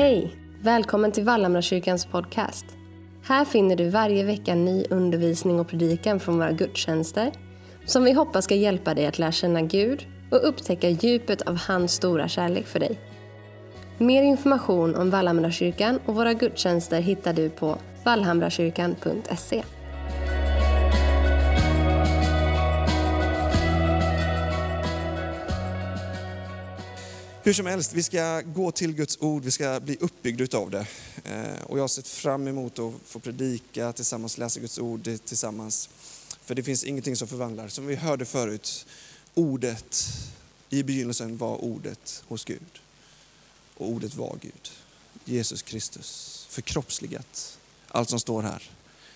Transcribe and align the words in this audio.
Hej! 0.00 0.36
Välkommen 0.60 1.12
till 1.12 1.24
Vallhamrakyrkans 1.24 2.06
podcast. 2.06 2.64
Här 3.22 3.44
finner 3.44 3.76
du 3.76 3.88
varje 3.88 4.24
vecka 4.24 4.54
ny 4.54 4.84
undervisning 4.90 5.60
och 5.60 5.68
predikan 5.68 6.20
från 6.20 6.38
våra 6.38 6.52
gudstjänster 6.52 7.32
som 7.84 8.04
vi 8.04 8.12
hoppas 8.12 8.44
ska 8.44 8.54
hjälpa 8.54 8.94
dig 8.94 9.06
att 9.06 9.18
lära 9.18 9.32
känna 9.32 9.62
Gud 9.62 10.06
och 10.30 10.48
upptäcka 10.48 10.88
djupet 10.88 11.42
av 11.42 11.56
hans 11.56 11.92
stora 11.92 12.28
kärlek 12.28 12.66
för 12.66 12.78
dig. 12.80 12.98
Mer 13.98 14.22
information 14.22 14.94
om 14.94 15.10
Vallhamrakyrkan 15.10 16.00
och 16.06 16.14
våra 16.14 16.34
gudstjänster 16.34 17.00
hittar 17.00 17.32
du 17.32 17.50
på 17.50 17.78
vallhamrakyrkan.se. 18.04 19.62
Hur 27.42 27.52
som 27.52 27.66
helst, 27.66 27.92
vi 27.92 28.02
ska 28.02 28.40
gå 28.40 28.70
till 28.70 28.92
Guds 28.92 29.18
ord, 29.20 29.44
vi 29.44 29.50
ska 29.50 29.80
bli 29.80 29.96
uppbyggda 30.00 30.58
av 30.58 30.70
det. 30.70 30.86
Eh, 31.24 31.62
och 31.62 31.78
jag 31.78 31.82
har 31.82 31.88
sett 31.88 32.08
fram 32.08 32.48
emot 32.48 32.78
att 32.78 32.94
få 33.04 33.18
predika 33.18 33.92
tillsammans, 33.92 34.38
läsa 34.38 34.60
Guds 34.60 34.78
ord 34.78 35.08
tillsammans. 35.24 35.88
För 36.42 36.54
det 36.54 36.62
finns 36.62 36.84
ingenting 36.84 37.16
som 37.16 37.28
förvandlar. 37.28 37.68
Som 37.68 37.86
vi 37.86 37.94
hörde 37.94 38.24
förut, 38.24 38.86
ordet, 39.34 40.08
i 40.70 40.82
begynnelsen 40.82 41.36
var 41.36 41.64
ordet 41.64 42.24
hos 42.28 42.44
Gud. 42.44 42.80
Och 43.76 43.88
ordet 43.88 44.14
var 44.14 44.38
Gud. 44.40 44.70
Jesus 45.24 45.62
Kristus, 45.62 46.46
förkroppsligat. 46.50 47.58
Allt 47.88 48.10
som 48.10 48.20
står 48.20 48.42
här. 48.42 48.70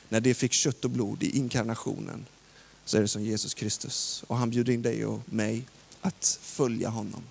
När 0.08 0.20
det 0.20 0.34
fick 0.34 0.52
kött 0.52 0.84
och 0.84 0.90
blod 0.90 1.22
i 1.22 1.38
inkarnationen 1.38 2.26
så 2.84 2.96
är 2.96 3.00
det 3.00 3.08
som 3.08 3.22
Jesus 3.22 3.54
Kristus. 3.54 4.24
Och 4.26 4.36
han 4.36 4.50
bjuder 4.50 4.72
in 4.72 4.82
dig 4.82 5.06
och 5.06 5.20
mig 5.26 5.64
att 6.00 6.38
följa 6.42 6.88
honom. 6.88 7.22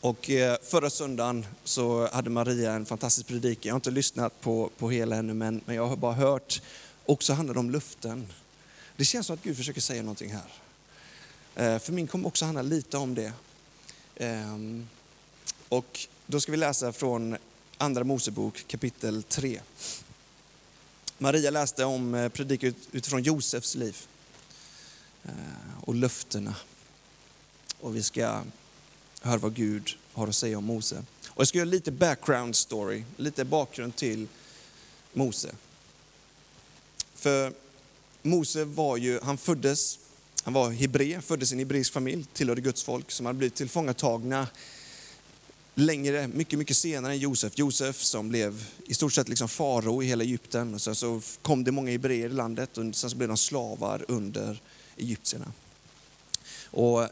Och 0.00 0.30
eh, 0.30 0.56
förra 0.62 0.90
söndagen 0.90 1.46
så 1.64 2.08
hade 2.12 2.30
Maria 2.30 2.72
en 2.72 2.86
fantastisk 2.86 3.26
predikan. 3.26 3.68
Jag 3.68 3.74
har 3.74 3.78
inte 3.78 3.90
lyssnat 3.90 4.40
på, 4.40 4.70
på 4.78 4.90
hela 4.90 5.16
ännu, 5.16 5.34
men, 5.34 5.60
men 5.64 5.76
jag 5.76 5.86
har 5.86 5.96
bara 5.96 6.12
hört. 6.12 6.62
Också 7.06 7.32
handlar 7.32 7.54
det 7.54 7.60
om 7.60 7.70
luften. 7.70 8.32
Det 8.96 9.04
känns 9.04 9.26
som 9.26 9.34
att 9.34 9.42
Gud 9.42 9.56
försöker 9.56 9.80
säga 9.80 10.02
någonting 10.02 10.32
här. 10.32 10.52
Eh, 11.54 11.78
för 11.78 11.92
min 11.92 12.06
kommer 12.06 12.28
också 12.28 12.44
handla 12.44 12.62
lite 12.62 12.96
om 12.96 13.14
det. 13.14 13.32
Ehm, 14.16 14.88
och 15.68 16.06
då 16.26 16.40
ska 16.40 16.52
vi 16.52 16.58
läsa 16.58 16.92
från 16.92 17.36
Andra 17.78 18.04
Mosebok 18.04 18.64
kapitel 18.66 19.22
3. 19.22 19.60
Maria 21.18 21.50
läste 21.50 21.84
om 21.84 22.14
eh, 22.14 22.28
predikan 22.28 22.74
utifrån 22.92 23.22
Josefs 23.22 23.74
liv 23.74 23.96
och 25.80 25.94
löftena. 25.94 26.54
Och 27.80 27.96
vi 27.96 28.02
ska 28.02 28.42
hör 29.20 29.38
vad 29.38 29.54
Gud 29.54 29.90
har 30.12 30.28
att 30.28 30.34
säga 30.34 30.58
om 30.58 30.64
Mose. 30.64 31.04
Och 31.28 31.40
jag 31.40 31.48
ska 31.48 31.58
göra 31.58 31.68
lite 31.68 31.90
background 31.90 32.56
story, 32.56 33.04
lite 33.16 33.44
bakgrund 33.44 33.96
till 33.96 34.28
Mose. 35.12 35.54
För 37.14 37.52
Mose 38.22 38.64
var 38.64 38.96
ju, 38.96 39.20
han 39.22 39.38
föddes, 39.38 39.98
han 40.42 40.52
var 40.52 40.70
hebre, 40.70 41.20
föddes 41.20 41.52
i 41.52 41.54
en 41.54 41.58
hebreisk 41.58 41.92
familj, 41.92 42.26
tillhörde 42.32 42.60
Guds 42.60 42.82
folk 42.82 43.10
som 43.10 43.26
hade 43.26 43.38
blivit 43.38 43.54
tillfångatagna 43.54 44.46
längre, 45.74 46.28
mycket, 46.28 46.58
mycket 46.58 46.76
senare 46.76 47.12
än 47.12 47.18
Josef. 47.18 47.58
Josef 47.58 48.02
som 48.02 48.28
blev 48.28 48.64
i 48.86 48.94
stort 48.94 49.12
sett 49.12 49.28
liksom 49.28 49.48
farao 49.48 50.02
i 50.02 50.06
hela 50.06 50.24
Egypten. 50.24 50.74
Och 50.74 50.82
sen 50.82 50.94
så 50.94 51.20
kom 51.42 51.64
det 51.64 51.72
många 51.72 51.90
hebreer 51.90 52.26
i 52.26 52.32
landet 52.32 52.78
och 52.78 52.84
sen 52.94 53.10
så 53.10 53.16
blev 53.16 53.28
de 53.28 53.36
slavar 53.36 54.04
under 54.08 54.62
egyptierna. 54.96 55.52
Och 56.70 57.08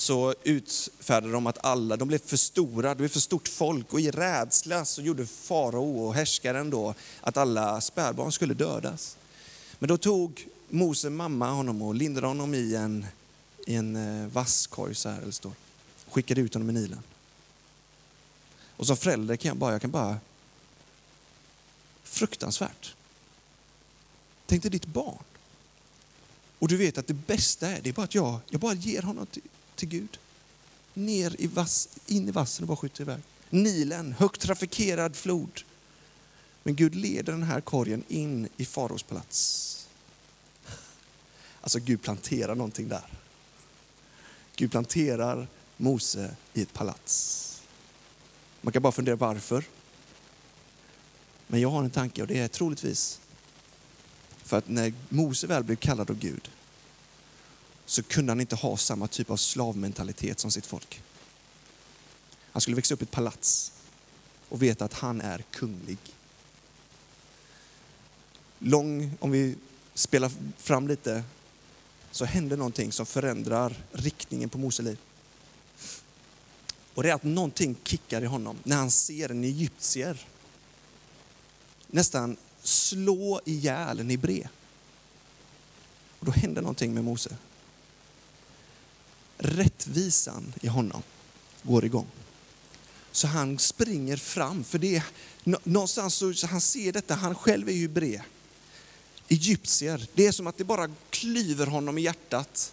så 0.00 0.34
utfärdade 0.42 1.32
de 1.32 1.46
att 1.46 1.64
alla, 1.64 1.96
de 1.96 2.08
blev 2.08 2.18
för 2.18 2.36
stora, 2.36 2.88
det 2.88 2.96
blev 2.96 3.08
för 3.08 3.20
stort 3.20 3.48
folk 3.48 3.92
och 3.92 4.00
i 4.00 4.10
rädsla 4.10 4.84
så 4.84 5.02
gjorde 5.02 5.26
farao 5.26 6.06
och 6.06 6.14
härskaren 6.14 6.70
då 6.70 6.94
att 7.20 7.36
alla 7.36 7.80
spädbarn 7.80 8.32
skulle 8.32 8.54
dödas. 8.54 9.16
Men 9.78 9.88
då 9.88 9.96
tog 9.96 10.48
Mose 10.68 11.10
mamma 11.10 11.50
honom 11.50 11.82
och 11.82 11.94
lindade 11.94 12.26
honom 12.26 12.54
i 12.54 12.74
en, 12.74 13.06
i 13.66 13.74
en 13.74 13.96
eh, 13.96 14.28
vasskorg 14.28 14.94
så 14.94 15.08
här, 15.08 15.20
eller 15.20 15.32
står. 15.32 15.52
Skickade 16.10 16.40
ut 16.40 16.54
honom 16.54 16.70
i 16.70 16.72
Nilen. 16.72 17.02
Och 18.76 18.86
som 18.86 18.96
förälder 18.96 19.36
kan 19.36 19.48
jag 19.48 19.56
bara, 19.56 19.72
jag 19.72 19.80
kan 19.80 19.90
bara, 19.90 20.18
fruktansvärt. 22.02 22.94
Tänk 24.46 24.62
dig 24.62 24.70
ditt 24.70 24.86
barn. 24.86 25.24
Och 26.58 26.68
du 26.68 26.76
vet 26.76 26.98
att 26.98 27.06
det 27.06 27.14
bästa 27.14 27.68
är, 27.68 27.80
det 27.82 27.88
är 27.88 27.94
bara 27.94 28.04
att 28.04 28.14
jag, 28.14 28.40
jag 28.50 28.60
bara 28.60 28.74
ger 28.74 29.02
honom 29.02 29.26
till, 29.26 29.42
till 29.80 29.88
Gud. 29.88 30.18
Ner 30.94 31.36
i 31.38 31.46
vass, 31.46 31.88
in 32.06 32.28
i 32.28 32.30
vassen 32.30 32.64
och 32.64 32.68
bara 32.68 32.76
skjuter 32.76 33.02
iväg. 33.02 33.20
Nilen, 33.50 34.12
högt 34.12 34.40
trafikerad 34.40 35.16
flod. 35.16 35.60
Men 36.62 36.76
Gud 36.76 36.94
leder 36.94 37.32
den 37.32 37.42
här 37.42 37.60
korgen 37.60 38.04
in 38.08 38.48
i 38.56 38.64
faraos 38.64 39.02
palats. 39.02 39.88
Alltså 41.60 41.78
Gud 41.78 42.02
planterar 42.02 42.54
någonting 42.54 42.88
där. 42.88 43.06
Gud 44.56 44.70
planterar 44.70 45.48
Mose 45.76 46.34
i 46.54 46.62
ett 46.62 46.72
palats. 46.72 47.46
Man 48.60 48.72
kan 48.72 48.82
bara 48.82 48.92
fundera 48.92 49.16
varför. 49.16 49.64
Men 51.46 51.60
jag 51.60 51.70
har 51.70 51.84
en 51.84 51.90
tanke 51.90 52.22
och 52.22 52.28
det 52.28 52.38
är 52.38 52.48
troligtvis 52.48 53.20
för 54.42 54.58
att 54.58 54.68
när 54.68 54.92
Mose 55.08 55.46
väl 55.46 55.64
blev 55.64 55.76
kallad 55.76 56.10
av 56.10 56.18
Gud 56.18 56.50
så 57.90 58.02
kunde 58.02 58.30
han 58.30 58.40
inte 58.40 58.56
ha 58.56 58.76
samma 58.76 59.08
typ 59.08 59.30
av 59.30 59.36
slavmentalitet 59.36 60.40
som 60.40 60.50
sitt 60.50 60.66
folk. 60.66 61.02
Han 62.52 62.60
skulle 62.60 62.76
växa 62.76 62.94
upp 62.94 63.02
i 63.02 63.04
ett 63.04 63.10
palats 63.10 63.72
och 64.48 64.62
veta 64.62 64.84
att 64.84 64.92
han 64.92 65.20
är 65.20 65.44
kunglig. 65.50 65.98
Lång, 68.58 69.12
om 69.20 69.30
vi 69.30 69.56
spelar 69.94 70.30
fram 70.56 70.88
lite, 70.88 71.24
så 72.10 72.24
händer 72.24 72.56
någonting 72.56 72.92
som 72.92 73.06
förändrar 73.06 73.84
riktningen 73.92 74.48
på 74.48 74.58
Mose 74.58 74.82
liv. 74.82 74.98
Och 76.94 77.02
det 77.02 77.10
är 77.10 77.14
att 77.14 77.22
någonting 77.22 77.76
kickar 77.84 78.22
i 78.22 78.26
honom 78.26 78.58
när 78.62 78.76
han 78.76 78.90
ser 78.90 79.30
en 79.30 79.44
egyptier 79.44 80.26
nästan 81.86 82.36
slå 82.62 83.40
ihjäl 83.44 84.00
en 84.00 84.10
hebré. 84.10 84.48
Och 86.18 86.26
då 86.26 86.32
händer 86.32 86.62
någonting 86.62 86.94
med 86.94 87.04
Mose. 87.04 87.36
Rättvisan 89.42 90.52
i 90.60 90.68
honom 90.68 91.02
går 91.62 91.84
igång. 91.84 92.06
Så 93.12 93.26
han 93.26 93.58
springer 93.58 94.16
fram, 94.16 94.64
för 94.64 94.78
det 94.78 94.96
är, 94.96 95.04
någonstans 95.44 96.14
så, 96.14 96.34
så 96.34 96.46
han 96.46 96.60
ser 96.60 96.92
detta, 96.92 97.14
han 97.14 97.34
själv 97.34 97.68
är 97.68 97.72
ju 97.72 97.82
hebré. 97.82 98.22
Egyptier, 99.28 100.06
det 100.14 100.26
är 100.26 100.32
som 100.32 100.46
att 100.46 100.58
det 100.58 100.64
bara 100.64 100.90
klyver 101.10 101.66
honom 101.66 101.98
i 101.98 102.02
hjärtat. 102.02 102.72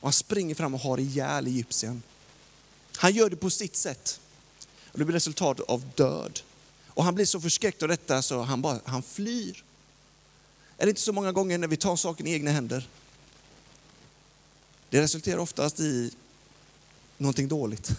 Och 0.00 0.06
han 0.06 0.12
springer 0.12 0.54
fram 0.54 0.74
och 0.74 0.80
har 0.80 1.00
ihjäl 1.00 1.46
egyptien. 1.46 2.02
Han 2.96 3.12
gör 3.12 3.30
det 3.30 3.36
på 3.36 3.50
sitt 3.50 3.76
sätt. 3.76 4.20
Och 4.92 4.98
det 4.98 5.04
blir 5.04 5.14
resultatet 5.14 5.66
av 5.68 5.84
död. 5.94 6.40
Och 6.86 7.04
han 7.04 7.14
blir 7.14 7.24
så 7.24 7.40
förskräckt 7.40 7.82
av 7.82 7.88
detta 7.88 8.22
så 8.22 8.42
han, 8.42 8.62
bara, 8.62 8.80
han 8.84 9.02
flyr. 9.02 9.64
Är 10.78 10.86
det 10.86 10.90
inte 10.90 11.00
så 11.00 11.12
många 11.12 11.32
gånger 11.32 11.58
när 11.58 11.68
vi 11.68 11.76
tar 11.76 11.96
saken 11.96 12.26
i 12.26 12.32
egna 12.32 12.50
händer? 12.50 12.88
Det 14.90 15.00
resulterar 15.00 15.38
oftast 15.38 15.80
i 15.80 16.10
någonting 17.18 17.48
dåligt. 17.48 17.90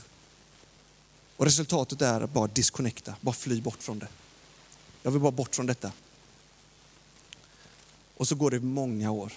Och 1.38 1.46
resultatet 1.46 2.02
är 2.02 2.22
att 2.22 2.34
bara 2.34 2.47
disconnecta, 2.47 3.16
bara 3.22 3.35
fly 3.35 3.62
bort 3.62 3.84
från 3.84 4.00
det. 4.00 4.07
Jag 5.03 5.12
vill 5.12 5.22
bara 5.22 5.31
bort 5.31 5.56
från 5.56 5.66
detta. 5.66 5.91
Och 8.18 8.28
så 8.28 8.35
går 8.35 8.51
det 8.51 8.59
många 8.59 9.12
år. 9.12 9.34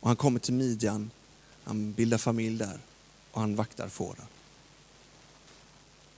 Och 0.00 0.08
han 0.08 0.16
kommer 0.16 0.40
till 0.40 0.54
Midjan, 0.54 1.10
han 1.64 1.92
bildar 1.92 2.18
familj 2.18 2.58
där 2.58 2.78
och 3.30 3.40
han 3.40 3.56
vaktar 3.56 3.88
fåren. 3.88 4.26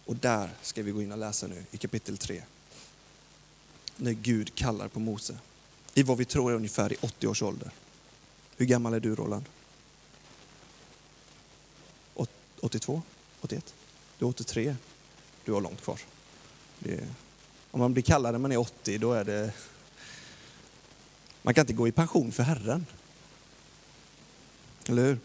Och 0.05 0.17
där 0.17 0.51
ska 0.63 0.83
vi 0.83 0.91
gå 0.91 1.03
in 1.03 1.13
och 1.13 1.19
läsa 1.19 1.47
nu 1.47 1.65
i 1.71 1.77
kapitel 1.77 2.19
3. 2.19 2.43
När 3.97 4.13
Gud 4.13 4.55
kallar 4.55 4.89
på 4.89 5.01
Mose. 5.01 5.39
I 5.95 6.03
vad 6.03 6.19
vi 6.19 6.25
tror 6.25 6.51
är 6.51 6.57
ungefär 6.57 6.93
i 6.93 6.97
80 7.01 7.27
års 7.27 7.43
ålder. 7.43 7.71
Hur 8.57 8.67
gammal 8.67 8.95
är 8.95 9.01
du 9.01 9.15
Roland? 9.15 9.45
Åt- 12.15 12.31
82? 12.63 13.03
81? 13.41 13.75
Du 14.19 14.25
är 14.25 14.29
83? 14.29 14.77
Du 15.45 15.53
har 15.53 15.61
långt 15.61 15.81
kvar. 15.81 16.01
Det 16.79 16.95
är, 16.95 17.07
om 17.71 17.81
man 17.81 17.93
blir 17.93 18.03
kallad 18.03 18.33
när 18.33 18.39
man 18.39 18.53
är 18.53 18.57
80 18.57 18.99
då 18.99 19.13
är 19.13 19.25
det... 19.25 19.53
Man 21.43 21.55
kan 21.55 21.63
inte 21.63 21.73
gå 21.73 21.89
i 21.89 21.93
pension 21.93 22.33
för 22.33 22.43
Herren. 22.43 22.87
Eller 24.89 25.05
hur? 25.05 25.19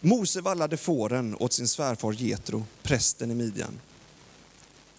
Mose 0.00 0.40
vallade 0.40 0.76
fåren 0.76 1.36
åt 1.38 1.52
sin 1.52 1.68
svärfar 1.68 2.12
Jetro, 2.12 2.64
prästen 2.82 3.30
i 3.30 3.34
Midjan. 3.34 3.80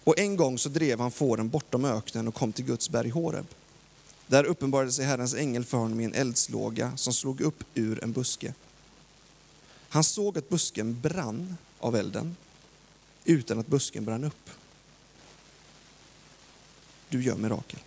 Och 0.04 0.18
en 0.18 0.36
gång 0.36 0.58
så 0.58 0.68
drev 0.68 1.00
han 1.00 1.10
fåren 1.10 1.48
bortom 1.48 1.84
öknen 1.84 2.28
och 2.28 2.34
kom 2.34 2.52
till 2.52 2.64
Guds 2.64 2.90
berg 2.90 3.08
Horeb. 3.08 3.46
Där 4.26 4.44
uppenbarade 4.44 4.92
sig 4.92 5.04
Herrens 5.04 5.34
ängel 5.34 5.64
för 5.64 5.78
honom 5.78 6.00
i 6.00 6.04
en 6.04 6.14
eldslåga 6.14 6.96
som 6.96 7.12
slog 7.12 7.40
upp 7.40 7.64
ur 7.74 8.04
en 8.04 8.12
buske. 8.12 8.54
Han 9.92 10.04
såg 10.04 10.38
att 10.38 10.48
busken 10.48 11.00
brann 11.00 11.56
av 11.78 11.96
elden 11.96 12.36
utan 13.24 13.58
att 13.58 13.66
busken 13.66 14.04
brann 14.04 14.24
upp. 14.24 14.50
du 17.08 17.22
gör 17.22 17.36
mirakel. 17.36 17.78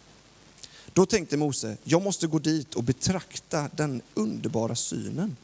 Då 0.94 1.06
tänkte 1.06 1.38
Mose, 1.38 1.78
jag 1.84 2.02
måste 2.02 2.28
gå 2.28 2.40
dit 2.40 2.74
och 2.74 2.84
betrakta 2.84 3.70
den 3.76 4.02
underbara 4.14 4.76
synen 4.76 5.38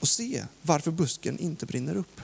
och 0.00 0.08
se 0.08 0.44
varför 0.62 0.90
busken 0.90 1.38
inte 1.38 1.66
brinner 1.66 1.96
upp. 1.96 2.20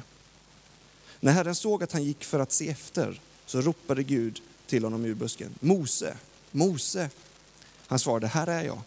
När 1.20 1.32
Herren 1.32 1.54
såg 1.54 1.82
att 1.82 1.92
han 1.92 2.04
gick 2.04 2.24
för 2.24 2.40
att 2.40 2.52
se 2.52 2.69
efter 2.69 3.20
så 3.46 3.60
ropade 3.60 4.02
Gud 4.02 4.42
till 4.66 4.84
honom 4.84 5.04
ur 5.04 5.14
busken. 5.14 5.54
Mose, 5.60 6.16
Mose. 6.50 7.10
Han 7.86 7.98
svarade, 7.98 8.26
här 8.26 8.46
är 8.46 8.64
jag. 8.64 8.80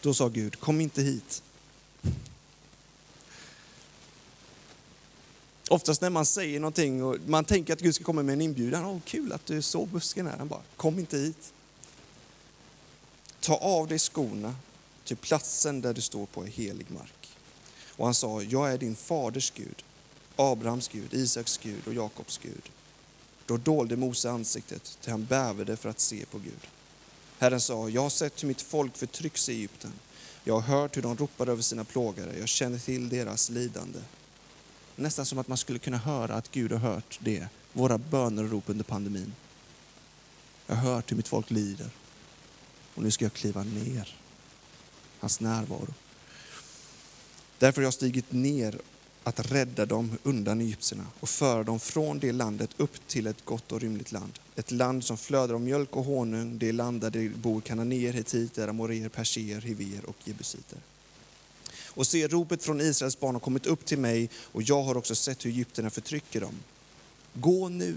Då 0.00 0.14
sa 0.14 0.28
Gud, 0.28 0.60
kom 0.60 0.80
inte 0.80 1.02
hit. 1.02 1.42
Oftast 5.70 6.00
när 6.00 6.10
man 6.10 6.26
säger 6.26 6.60
någonting 6.60 7.04
och 7.04 7.16
man 7.26 7.44
tänker 7.44 7.72
att 7.72 7.80
Gud 7.80 7.94
ska 7.94 8.04
komma 8.04 8.22
med 8.22 8.32
en 8.32 8.40
inbjudan, 8.40 8.86
oh, 8.86 9.00
kul 9.04 9.32
att 9.32 9.46
du 9.46 9.62
såg 9.62 9.88
busken 9.88 10.26
här. 10.26 10.36
Han 10.38 10.48
bara, 10.48 10.62
kom 10.76 10.98
inte 10.98 11.18
hit. 11.18 11.52
Ta 13.40 13.56
av 13.56 13.88
dig 13.88 13.98
skorna, 13.98 14.54
till 15.04 15.16
platsen 15.16 15.80
där 15.80 15.94
du 15.94 16.00
står 16.00 16.26
på 16.26 16.42
är 16.42 16.46
helig 16.46 16.90
mark. 16.90 17.36
Och 17.96 18.04
han 18.04 18.14
sa, 18.14 18.42
jag 18.42 18.72
är 18.72 18.78
din 18.78 18.96
faders 18.96 19.50
Gud, 19.50 19.84
Abrahams 20.36 20.88
Gud, 20.88 21.14
Isaks 21.14 21.58
Gud 21.58 21.86
och 21.86 21.94
Jakobs 21.94 22.38
Gud. 22.38 22.70
Då 23.46 23.56
dolde 23.56 23.96
Mose 23.96 24.30
ansiktet 24.30 24.98
till 25.00 25.10
han 25.10 25.24
bävade 25.24 25.76
för 25.76 25.88
att 25.88 26.00
se 26.00 26.24
på 26.26 26.38
Gud. 26.38 26.66
Herren 27.38 27.60
sa, 27.60 27.88
jag 27.88 28.02
har 28.02 28.10
sett 28.10 28.42
hur 28.42 28.48
mitt 28.48 28.62
folk 28.62 28.96
förtrycks 28.96 29.48
i 29.48 29.52
Egypten. 29.52 29.92
Jag 30.44 30.54
har 30.60 30.78
hört 30.78 30.96
hur 30.96 31.02
de 31.02 31.16
ropar 31.16 31.46
över 31.46 31.62
sina 31.62 31.84
plågare. 31.84 32.38
Jag 32.38 32.48
känner 32.48 32.78
till 32.78 33.08
deras 33.08 33.50
lidande. 33.50 33.98
Nästan 35.00 35.26
som 35.26 35.38
att 35.38 35.48
man 35.48 35.58
skulle 35.58 35.78
kunna 35.78 35.96
höra 35.96 36.34
att 36.34 36.50
Gud 36.50 36.72
har 36.72 36.78
hört 36.78 37.18
det, 37.22 37.48
våra 37.72 37.98
böner 37.98 38.44
och 38.44 38.50
rop 38.50 38.64
under 38.66 38.84
pandemin. 38.84 39.34
Jag 40.66 40.76
har 40.76 40.94
hört 40.94 41.10
hur 41.10 41.16
mitt 41.16 41.28
folk 41.28 41.50
lider 41.50 41.90
och 42.94 43.02
nu 43.02 43.10
ska 43.10 43.24
jag 43.24 43.32
kliva 43.32 43.62
ner 43.62 44.16
hans 45.20 45.40
närvaro. 45.40 45.94
Därför 47.58 47.80
har 47.80 47.86
jag 47.86 47.94
stigit 47.94 48.32
ner 48.32 48.78
att 49.24 49.52
rädda 49.52 49.86
dem 49.86 50.18
undan 50.22 50.60
egyptierna 50.60 51.06
och 51.20 51.28
föra 51.28 51.64
dem 51.64 51.80
från 51.80 52.18
det 52.18 52.32
landet 52.32 52.70
upp 52.76 53.06
till 53.06 53.26
ett 53.26 53.44
gott 53.44 53.72
och 53.72 53.80
rymligt 53.80 54.12
land. 54.12 54.38
Ett 54.56 54.70
land 54.70 55.04
som 55.04 55.16
flödar 55.16 55.54
av 55.54 55.60
mjölk 55.60 55.96
och 55.96 56.04
honung, 56.04 56.58
det 56.58 56.72
land 56.72 57.00
där 57.00 57.10
det 57.10 57.28
bor 57.28 57.60
kananéer, 57.60 58.12
hetiter, 58.12 58.68
amoréer, 58.68 59.08
perser, 59.08 59.60
hiver 59.60 60.04
och 60.06 60.16
jebusiter. 60.24 60.78
Och 61.90 62.06
se, 62.06 62.28
ropet 62.28 62.62
från 62.62 62.80
Israels 62.80 63.20
barn 63.20 63.34
har 63.34 63.40
kommit 63.40 63.66
upp 63.66 63.84
till 63.84 63.98
mig 63.98 64.30
och 64.34 64.62
jag 64.62 64.82
har 64.82 64.96
också 64.96 65.14
sett 65.14 65.44
hur 65.44 65.50
egyptierna 65.50 65.90
förtrycker 65.90 66.40
dem. 66.40 66.54
Gå 67.34 67.68
nu, 67.68 67.96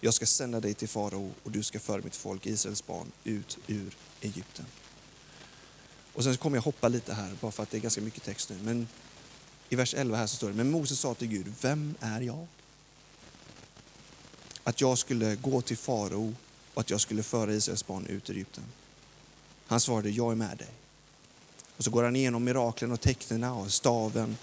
jag 0.00 0.14
ska 0.14 0.26
sända 0.26 0.60
dig 0.60 0.74
till 0.74 0.88
farao 0.88 1.30
och 1.42 1.50
du 1.50 1.62
ska 1.62 1.80
föra 1.80 2.02
mitt 2.02 2.16
folk, 2.16 2.46
Israels 2.46 2.86
barn, 2.86 3.12
ut 3.24 3.58
ur 3.66 3.96
Egypten. 4.20 4.66
Och 6.12 6.24
sen 6.24 6.36
kommer 6.36 6.56
jag 6.56 6.62
hoppa 6.62 6.88
lite 6.88 7.14
här, 7.14 7.32
bara 7.40 7.52
för 7.52 7.62
att 7.62 7.70
det 7.70 7.76
är 7.76 7.80
ganska 7.80 8.00
mycket 8.00 8.22
text 8.22 8.50
nu. 8.50 8.58
Men 8.62 8.88
i 9.68 9.76
vers 9.76 9.94
11 9.94 10.16
här 10.16 10.26
så 10.26 10.36
står 10.36 10.48
det, 10.48 10.54
men 10.54 10.70
Moses 10.70 11.00
sa 11.00 11.14
till 11.14 11.28
Gud, 11.28 11.52
vem 11.60 11.94
är 12.00 12.20
jag? 12.20 12.46
Att 14.64 14.80
jag 14.80 14.98
skulle 14.98 15.36
gå 15.36 15.60
till 15.60 15.76
farao 15.76 16.34
och 16.74 16.80
att 16.80 16.90
jag 16.90 17.00
skulle 17.00 17.22
föra 17.22 17.54
Israels 17.54 17.86
barn 17.86 18.06
ut 18.06 18.30
ur 18.30 18.34
Egypten. 18.34 18.64
Han 19.66 19.80
svarade, 19.80 20.10
jag 20.10 20.32
är 20.32 20.36
med 20.36 20.58
dig. 20.58 20.81
Och 21.76 21.84
så 21.84 21.90
går 21.90 22.02
han 22.02 22.16
igenom 22.16 22.44
miraklen 22.44 22.92
och 22.92 23.00
tecknen 23.00 23.44
och 23.44 23.72
staven. 23.72 24.36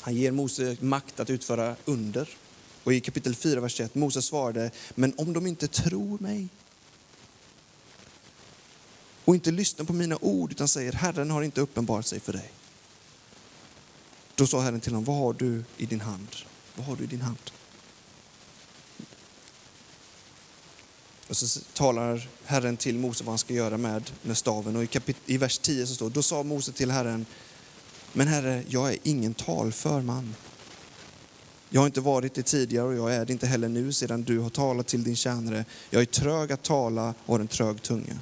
Han 0.00 0.14
ger 0.14 0.30
Mose 0.30 0.76
makt 0.80 1.20
att 1.20 1.30
utföra 1.30 1.76
under. 1.84 2.28
Och 2.84 2.92
i 2.94 3.00
kapitel 3.00 3.34
4, 3.34 3.60
vers 3.60 3.80
1, 3.80 3.94
Mose 3.94 4.22
svarade, 4.22 4.70
men 4.94 5.14
om 5.16 5.32
de 5.32 5.46
inte 5.46 5.68
tror 5.68 6.18
mig 6.18 6.48
och 9.24 9.34
inte 9.34 9.50
lyssnar 9.50 9.84
på 9.84 9.92
mina 9.92 10.18
ord 10.20 10.52
utan 10.52 10.68
säger, 10.68 10.92
Herren 10.92 11.30
har 11.30 11.42
inte 11.42 11.60
uppenbarat 11.60 12.06
sig 12.06 12.20
för 12.20 12.32
dig. 12.32 12.50
Då 14.34 14.46
sa 14.46 14.60
Herren 14.60 14.80
till 14.80 14.92
honom, 14.92 15.04
vad 15.04 15.16
har 15.16 15.32
du 15.32 15.64
i 15.76 15.86
din 15.86 16.00
hand? 16.00 16.28
Vad 16.76 16.86
har 16.86 16.96
du 16.96 17.04
i 17.04 17.06
din 17.06 17.20
hand? 17.20 17.38
Och 21.28 21.36
så 21.36 21.60
talar 21.72 22.28
Herren 22.44 22.76
till 22.76 22.98
Mose 22.98 23.24
vad 23.24 23.32
han 23.32 23.38
ska 23.38 23.54
göra 23.54 23.76
med, 23.76 24.10
med 24.22 24.36
staven. 24.36 24.76
Och 24.76 24.82
i, 24.82 24.86
kapit- 24.86 25.16
i 25.26 25.38
vers 25.38 25.58
10 25.58 25.86
så 25.86 25.94
står 25.94 26.10
då 26.10 26.22
sa 26.22 26.42
Mose 26.42 26.72
till 26.72 26.90
Herren, 26.90 27.26
men 28.12 28.28
Herre, 28.28 28.64
jag 28.68 28.90
är 28.90 28.98
ingen 29.02 29.34
talför 29.34 30.00
man. 30.00 30.34
Jag 31.68 31.80
har 31.80 31.86
inte 31.86 32.00
varit 32.00 32.34
det 32.34 32.42
tidigare 32.42 32.86
och 32.86 32.94
jag 32.94 33.14
är 33.14 33.24
det 33.24 33.32
inte 33.32 33.46
heller 33.46 33.68
nu 33.68 33.92
sedan 33.92 34.22
du 34.22 34.38
har 34.38 34.50
talat 34.50 34.86
till 34.86 35.04
din 35.04 35.16
tjänare. 35.16 35.64
Jag 35.90 36.02
är 36.02 36.06
trög 36.06 36.52
att 36.52 36.62
tala 36.62 37.14
och 37.26 37.34
har 37.34 37.40
en 37.40 37.48
trög 37.48 37.82
tunga. 37.82 38.18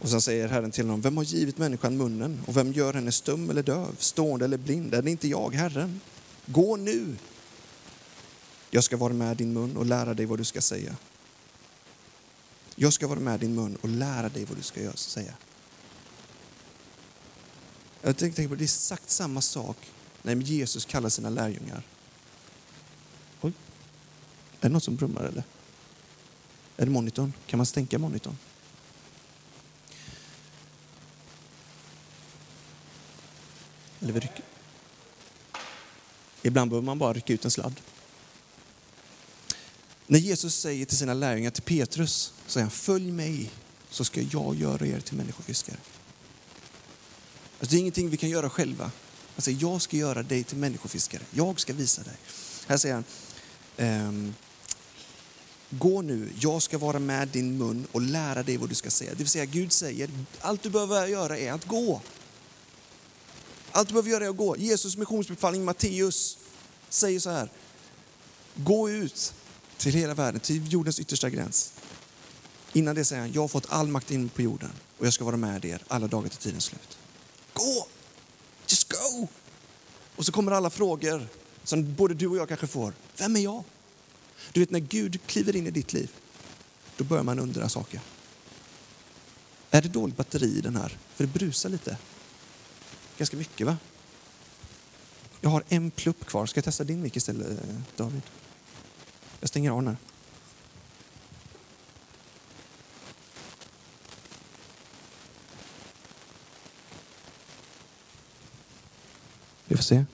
Och 0.00 0.08
sen 0.08 0.20
säger 0.20 0.48
Herren 0.48 0.70
till 0.70 0.84
honom, 0.84 1.00
vem 1.00 1.16
har 1.16 1.24
givit 1.24 1.58
människan 1.58 1.96
munnen 1.96 2.40
och 2.46 2.56
vem 2.56 2.72
gör 2.72 2.94
henne 2.94 3.12
stum 3.12 3.50
eller 3.50 3.62
döv, 3.62 3.96
stående 3.98 4.44
eller 4.44 4.58
blind? 4.58 4.94
Är 4.94 5.02
det 5.02 5.10
inte 5.10 5.28
jag, 5.28 5.54
Herren? 5.54 6.00
Gå 6.46 6.76
nu. 6.76 7.16
Jag 8.70 8.84
ska 8.84 8.96
vara 8.96 9.12
med 9.12 9.36
din 9.36 9.52
mun 9.52 9.76
och 9.76 9.86
lära 9.86 10.14
dig 10.14 10.26
vad 10.26 10.38
du 10.38 10.44
ska 10.44 10.60
säga. 10.60 10.96
Jag 12.82 12.92
ska 12.92 13.06
vara 13.06 13.20
med 13.20 13.40
din 13.40 13.54
mun 13.54 13.76
och 13.76 13.88
lära 13.88 14.28
dig 14.28 14.44
vad 14.44 14.58
du 14.58 14.62
ska 14.62 14.92
säga. 14.92 15.34
Jag 18.02 18.16
tänkte 18.16 18.48
på 18.48 18.54
det 18.54 18.62
är 18.62 18.64
exakt 18.64 19.10
samma 19.10 19.40
sak 19.40 19.76
när 20.22 20.36
Jesus 20.36 20.84
kallar 20.84 21.08
sina 21.08 21.30
lärjungar. 21.30 21.82
Oj, 23.40 23.52
är 24.60 24.68
det 24.68 24.72
något 24.72 24.84
som 24.84 24.96
brummar 24.96 25.22
eller? 25.22 25.44
Är 26.76 26.84
det 26.84 26.90
monitorn? 26.90 27.32
Kan 27.46 27.56
man 27.56 27.66
stänka 27.66 27.98
monitorn? 27.98 28.36
Eller 34.00 34.12
vi 34.12 34.20
rycker. 34.20 34.44
Ibland 36.42 36.70
behöver 36.70 36.86
man 36.86 36.98
bara 36.98 37.12
rycka 37.12 37.32
ut 37.32 37.44
en 37.44 37.50
sladd. 37.50 37.80
När 40.10 40.18
Jesus 40.18 40.54
säger 40.54 40.86
till 40.86 40.96
sina 40.96 41.14
lärjungar, 41.14 41.50
till 41.50 41.62
Petrus, 41.62 42.32
säger 42.46 42.64
han 42.64 42.70
följ 42.70 43.10
mig 43.10 43.50
så 43.90 44.04
ska 44.04 44.20
jag 44.20 44.54
göra 44.54 44.86
er 44.86 45.00
till 45.00 45.16
människofiskare. 45.16 45.76
Alltså, 47.60 47.70
det 47.70 47.76
är 47.76 47.80
ingenting 47.80 48.10
vi 48.10 48.16
kan 48.16 48.28
göra 48.28 48.50
själva. 48.50 48.90
Han 49.34 49.42
säger, 49.42 49.58
jag 49.60 49.82
ska 49.82 49.96
göra 49.96 50.22
dig 50.22 50.44
till 50.44 50.56
människofiskare. 50.56 51.22
Jag 51.30 51.60
ska 51.60 51.72
visa 51.72 52.02
dig. 52.02 52.14
Här 52.66 52.76
säger 52.76 52.94
han, 52.94 53.04
ehm, 53.76 54.34
gå 55.70 56.02
nu, 56.02 56.28
jag 56.40 56.62
ska 56.62 56.78
vara 56.78 56.98
med 56.98 57.28
din 57.28 57.58
mun 57.58 57.86
och 57.92 58.00
lära 58.00 58.42
dig 58.42 58.56
vad 58.56 58.68
du 58.68 58.74
ska 58.74 58.90
säga. 58.90 59.10
Det 59.10 59.18
vill 59.18 59.28
säga 59.28 59.44
Gud 59.44 59.72
säger, 59.72 60.10
allt 60.40 60.62
du 60.62 60.70
behöver 60.70 61.06
göra 61.06 61.38
är 61.38 61.52
att 61.52 61.64
gå. 61.64 62.00
Allt 63.72 63.88
du 63.88 63.94
behöver 63.94 64.10
göra 64.10 64.24
är 64.24 64.28
att 64.28 64.36
gå. 64.36 64.56
Jesus 64.56 64.96
missionsbefallning 64.96 65.64
Matteus 65.64 66.38
säger 66.88 67.20
så 67.20 67.30
här, 67.30 67.50
gå 68.54 68.90
ut 68.90 69.34
till 69.80 69.92
hela 69.92 70.14
världen, 70.14 70.40
till 70.40 70.72
jordens 70.72 71.00
yttersta 71.00 71.30
gräns. 71.30 71.72
Innan 72.72 72.94
det 72.94 73.04
säger 73.04 73.22
han, 73.22 73.32
jag 73.32 73.40
har 73.40 73.48
fått 73.48 73.66
all 73.68 73.88
makt 73.88 74.10
in 74.10 74.28
på 74.28 74.42
jorden 74.42 74.70
och 74.98 75.06
jag 75.06 75.12
ska 75.12 75.24
vara 75.24 75.36
med 75.36 75.64
er 75.64 75.82
alla 75.88 76.06
dagar 76.06 76.28
till 76.28 76.38
tidens 76.38 76.64
slut. 76.64 76.98
Gå! 77.52 77.86
Just 78.66 78.92
go! 78.92 79.28
Och 80.16 80.26
så 80.26 80.32
kommer 80.32 80.52
alla 80.52 80.70
frågor 80.70 81.28
som 81.64 81.94
både 81.94 82.14
du 82.14 82.26
och 82.26 82.36
jag 82.36 82.48
kanske 82.48 82.66
får. 82.66 82.92
Vem 83.16 83.36
är 83.36 83.40
jag? 83.40 83.64
Du 84.52 84.60
vet 84.60 84.70
när 84.70 84.80
Gud 84.80 85.20
kliver 85.26 85.56
in 85.56 85.66
i 85.66 85.70
ditt 85.70 85.92
liv, 85.92 86.10
då 86.96 87.04
börjar 87.04 87.24
man 87.24 87.38
undra 87.38 87.68
saker. 87.68 88.00
Är 89.70 89.82
det 89.82 89.88
dåligt 89.88 90.16
batteri 90.16 90.58
i 90.58 90.60
den 90.60 90.76
här? 90.76 90.98
För 91.14 91.24
det 91.24 91.32
brusar 91.32 91.68
lite. 91.68 91.96
Ganska 93.18 93.36
mycket 93.36 93.66
va? 93.66 93.76
Jag 95.40 95.50
har 95.50 95.64
en 95.68 95.90
plupp 95.90 96.26
kvar. 96.26 96.46
Ska 96.46 96.58
jag 96.58 96.64
testa 96.64 96.84
din 96.84 97.02
mick 97.02 97.16
istället 97.16 97.50
eh, 97.50 97.76
David? 97.96 98.22
Jag 99.40 99.48
stänger 99.48 99.70
av 99.70 99.76
den 99.76 99.86
här. 99.86 99.96
Vi 109.64 109.76
får 109.76 109.82
se. 109.82 110.04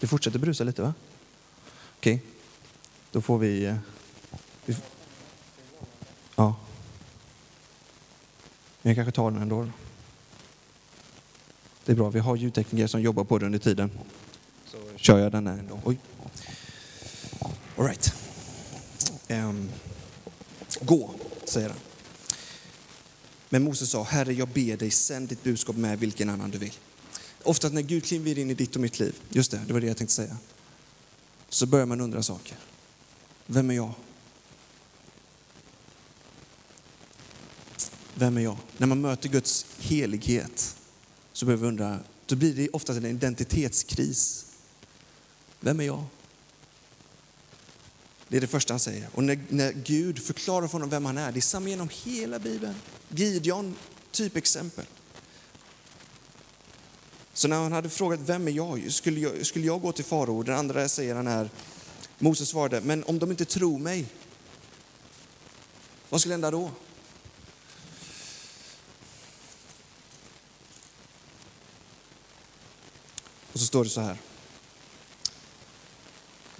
Det 0.00 0.06
fortsätter 0.06 0.38
brusa 0.38 0.64
lite 0.64 0.82
va? 0.82 0.94
Okej, 1.96 2.14
okay. 2.14 2.28
då 3.10 3.20
får 3.20 3.38
vi... 3.38 3.64
Eh, 3.64 3.76
vi 4.64 4.76
ja. 6.36 6.56
Men 8.82 8.90
jag 8.90 8.96
kanske 8.96 9.12
tar 9.12 9.30
den 9.30 9.42
ändå. 9.42 9.68
Det 11.84 11.92
är 11.92 11.96
bra, 11.96 12.10
vi 12.10 12.18
har 12.18 12.36
ljudtekniker 12.36 12.86
som 12.86 13.02
jobbar 13.02 13.24
på 13.24 13.38
det 13.38 13.46
under 13.46 13.58
tiden. 13.58 13.90
Så 14.66 14.78
kör 14.96 15.18
jag 15.18 15.32
den 15.32 15.46
här 15.46 15.58
ändå. 15.58 15.80
Oj. 15.84 15.98
All 17.84 17.90
right. 17.90 18.14
Um, 19.28 19.70
gå, 20.80 21.14
säger 21.44 21.68
han. 21.68 21.78
Men 23.48 23.64
Moses 23.64 23.90
sa, 23.90 24.02
Herre 24.02 24.32
jag 24.32 24.48
ber 24.48 24.76
dig, 24.76 24.90
sänd 24.90 25.28
ditt 25.28 25.42
budskap 25.42 25.76
med 25.76 25.98
vilken 25.98 26.30
annan 26.30 26.50
du 26.50 26.58
vill. 26.58 26.72
Ofta 27.42 27.68
när 27.68 27.82
Gud 27.82 28.04
kliver 28.04 28.38
in 28.38 28.50
i 28.50 28.54
ditt 28.54 28.74
och 28.74 28.80
mitt 28.80 28.98
liv, 28.98 29.14
just 29.28 29.50
det, 29.50 29.60
det 29.66 29.72
var 29.72 29.80
det 29.80 29.86
jag 29.86 29.96
tänkte 29.96 30.14
säga, 30.14 30.36
så 31.48 31.66
börjar 31.66 31.86
man 31.86 32.00
undra 32.00 32.22
saker. 32.22 32.56
Vem 33.46 33.70
är 33.70 33.74
jag? 33.74 33.92
Vem 38.14 38.36
är 38.36 38.40
jag? 38.40 38.56
När 38.76 38.86
man 38.86 39.00
möter 39.00 39.28
Guds 39.28 39.66
helighet 39.78 40.76
så 41.32 41.46
börjar 41.46 41.58
man 41.58 41.68
undra, 41.68 41.98
då 42.26 42.36
blir 42.36 42.54
det 42.54 42.68
oftast 42.68 42.98
en 42.98 43.06
identitetskris. 43.06 44.46
Vem 45.60 45.80
är 45.80 45.84
jag? 45.84 46.04
Det 48.34 48.38
är 48.38 48.40
det 48.40 48.46
första 48.46 48.72
han 48.72 48.80
säger. 48.80 49.08
Och 49.12 49.24
när, 49.24 49.38
när 49.48 49.72
Gud 49.72 50.22
förklarar 50.22 50.66
för 50.68 50.72
honom 50.72 50.90
vem 50.90 51.04
han 51.04 51.18
är, 51.18 51.32
det 51.32 51.38
är 51.38 51.40
samma 51.40 51.68
genom 51.68 51.88
hela 52.04 52.38
Bibeln. 52.38 52.74
Gideon, 53.08 53.76
typexempel. 54.10 54.84
Så 57.32 57.48
när 57.48 57.56
han 57.56 57.72
hade 57.72 57.90
frågat 57.90 58.20
vem 58.20 58.48
är 58.48 58.52
jag, 58.52 58.92
skulle 58.92 59.20
jag, 59.20 59.46
skulle 59.46 59.66
jag 59.66 59.80
gå 59.80 59.92
till 59.92 60.04
farao? 60.04 60.42
Den 60.42 60.54
andra 60.54 60.88
säger 60.88 61.14
han 61.14 61.26
här, 61.26 61.50
Moses 62.18 62.48
svarade, 62.48 62.80
men 62.80 63.04
om 63.04 63.18
de 63.18 63.30
inte 63.30 63.44
tror 63.44 63.78
mig, 63.78 64.06
vad 66.08 66.20
skulle 66.20 66.34
hända 66.34 66.50
då? 66.50 66.70
Och 73.52 73.60
så 73.60 73.66
står 73.66 73.84
det 73.84 73.90
så 73.90 74.00
här. 74.00 74.18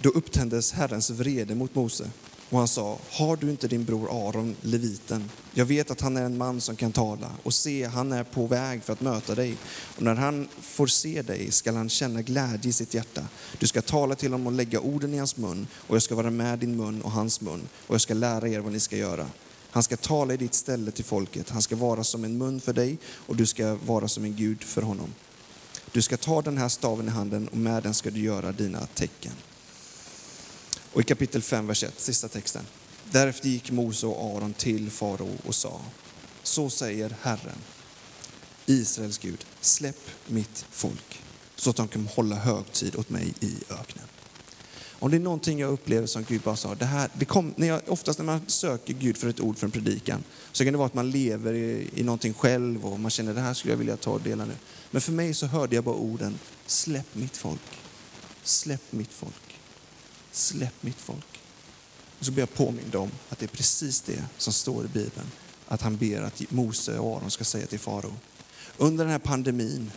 Då 0.05 0.11
upptändes 0.11 0.71
Herrens 0.71 1.09
vrede 1.09 1.55
mot 1.55 1.75
Mose 1.75 2.09
och 2.49 2.57
han 2.57 2.67
sa, 2.67 2.99
har 3.11 3.35
du 3.35 3.49
inte 3.49 3.67
din 3.67 3.83
bror 3.83 4.27
Aron, 4.27 4.55
leviten? 4.61 5.29
Jag 5.53 5.65
vet 5.65 5.91
att 5.91 6.01
han 6.01 6.17
är 6.17 6.21
en 6.21 6.37
man 6.37 6.61
som 6.61 6.75
kan 6.75 6.91
tala 6.91 7.31
och 7.43 7.53
se, 7.53 7.85
han 7.85 8.11
är 8.11 8.23
på 8.23 8.47
väg 8.47 8.83
för 8.83 8.93
att 8.93 9.01
möta 9.01 9.35
dig. 9.35 9.57
Och 9.95 10.01
när 10.01 10.15
han 10.15 10.47
får 10.61 10.87
se 10.87 11.21
dig 11.21 11.51
skall 11.51 11.75
han 11.75 11.89
känna 11.89 12.21
glädje 12.21 12.69
i 12.69 12.73
sitt 12.73 12.93
hjärta. 12.93 13.27
Du 13.59 13.67
ska 13.67 13.81
tala 13.81 14.15
till 14.15 14.31
honom 14.31 14.47
och 14.47 14.53
lägga 14.53 14.79
orden 14.79 15.13
i 15.13 15.17
hans 15.17 15.37
mun 15.37 15.67
och 15.73 15.95
jag 15.95 16.03
ska 16.03 16.15
vara 16.15 16.31
med 16.31 16.59
din 16.59 16.77
mun 16.77 17.01
och 17.01 17.11
hans 17.11 17.41
mun 17.41 17.67
och 17.87 17.93
jag 17.93 18.01
ska 18.01 18.13
lära 18.13 18.49
er 18.49 18.59
vad 18.59 18.71
ni 18.71 18.79
ska 18.79 18.97
göra. 18.97 19.29
Han 19.71 19.83
ska 19.83 19.97
tala 19.97 20.33
i 20.33 20.37
ditt 20.37 20.53
ställe 20.53 20.91
till 20.91 21.05
folket, 21.05 21.49
han 21.49 21.61
ska 21.61 21.75
vara 21.75 22.03
som 22.03 22.23
en 22.23 22.37
mun 22.37 22.61
för 22.61 22.73
dig 22.73 22.97
och 23.13 23.35
du 23.35 23.45
ska 23.45 23.75
vara 23.75 24.07
som 24.07 24.23
en 24.23 24.35
Gud 24.35 24.63
för 24.63 24.81
honom. 24.81 25.13
Du 25.91 26.01
ska 26.01 26.17
ta 26.17 26.41
den 26.41 26.57
här 26.57 26.69
staven 26.69 27.07
i 27.07 27.11
handen 27.11 27.47
och 27.47 27.57
med 27.57 27.83
den 27.83 27.93
ska 27.93 28.09
du 28.09 28.19
göra 28.19 28.51
dina 28.51 28.87
tecken. 28.87 29.33
Och 30.95 31.01
i 31.01 31.03
kapitel 31.03 31.41
5, 31.41 31.67
vers 31.67 31.83
1, 31.83 31.99
sista 31.99 32.27
texten. 32.27 32.63
Därefter 33.11 33.49
gick 33.49 33.71
Mose 33.71 34.07
och 34.07 34.37
Aron 34.37 34.53
till 34.53 34.91
farao 34.91 35.37
och 35.45 35.55
sa, 35.55 35.81
så 36.43 36.69
säger 36.69 37.15
Herren, 37.21 37.57
Israels 38.65 39.17
Gud, 39.17 39.45
släpp 39.61 40.09
mitt 40.27 40.65
folk 40.71 41.21
så 41.55 41.69
att 41.69 41.75
de 41.75 41.87
kan 41.87 42.07
hålla 42.07 42.35
högtid 42.35 42.95
åt 42.95 43.09
mig 43.09 43.33
i 43.39 43.55
öknen. 43.69 44.05
Om 44.99 45.11
det 45.11 45.17
är 45.17 45.21
någonting 45.21 45.59
jag 45.59 45.71
upplever 45.71 46.07
som 46.07 46.23
Gud 46.23 46.41
bara 46.41 46.55
sa, 46.55 46.75
det 46.75 46.85
här, 46.85 47.09
det 47.13 47.25
kom, 47.25 47.53
när 47.57 47.67
jag, 47.67 47.81
oftast 47.87 48.19
när 48.19 48.25
man 48.25 48.41
söker 48.47 48.93
Gud 48.93 49.17
för 49.17 49.27
ett 49.27 49.39
ord 49.39 49.57
för 49.57 49.67
en 49.67 49.71
predikan 49.71 50.23
så 50.51 50.63
kan 50.63 50.73
det 50.73 50.77
vara 50.77 50.87
att 50.87 50.93
man 50.93 51.11
lever 51.11 51.53
i, 51.53 51.89
i 51.95 52.03
någonting 52.03 52.33
själv 52.33 52.85
och 52.85 52.99
man 52.99 53.11
känner 53.11 53.33
det 53.33 53.41
här 53.41 53.53
skulle 53.53 53.71
jag 53.73 53.77
vilja 53.77 53.97
ta 53.97 54.11
och 54.11 54.21
dela 54.21 54.45
nu. 54.45 54.55
Men 54.91 55.01
för 55.01 55.11
mig 55.11 55.33
så 55.33 55.45
hörde 55.45 55.75
jag 55.75 55.83
bara 55.83 55.95
orden, 55.95 56.39
släpp 56.65 57.15
mitt 57.15 57.37
folk, 57.37 57.79
släpp 58.43 58.91
mitt 58.91 59.13
folk, 59.13 59.44
släpp 60.35 60.83
mitt 60.83 61.01
folk. 61.01 61.39
Och 62.19 62.25
så 62.25 62.31
blir 62.31 62.41
jag 62.41 62.53
påmind 62.53 62.95
om 62.95 63.11
att 63.29 63.39
det 63.39 63.45
är 63.45 63.57
precis 63.57 64.01
det 64.01 64.23
som 64.37 64.53
står 64.53 64.85
i 64.85 64.87
Bibeln, 64.87 65.31
att 65.67 65.81
han 65.81 65.97
ber 65.97 66.21
att 66.21 66.51
Mose 66.51 66.99
och 66.99 67.17
Aron 67.17 67.31
ska 67.31 67.43
säga 67.43 67.67
till 67.67 67.79
farao. 67.79 68.13
Under 68.77 69.05
den 69.05 69.11
här 69.11 69.19
pandemin 69.19 69.91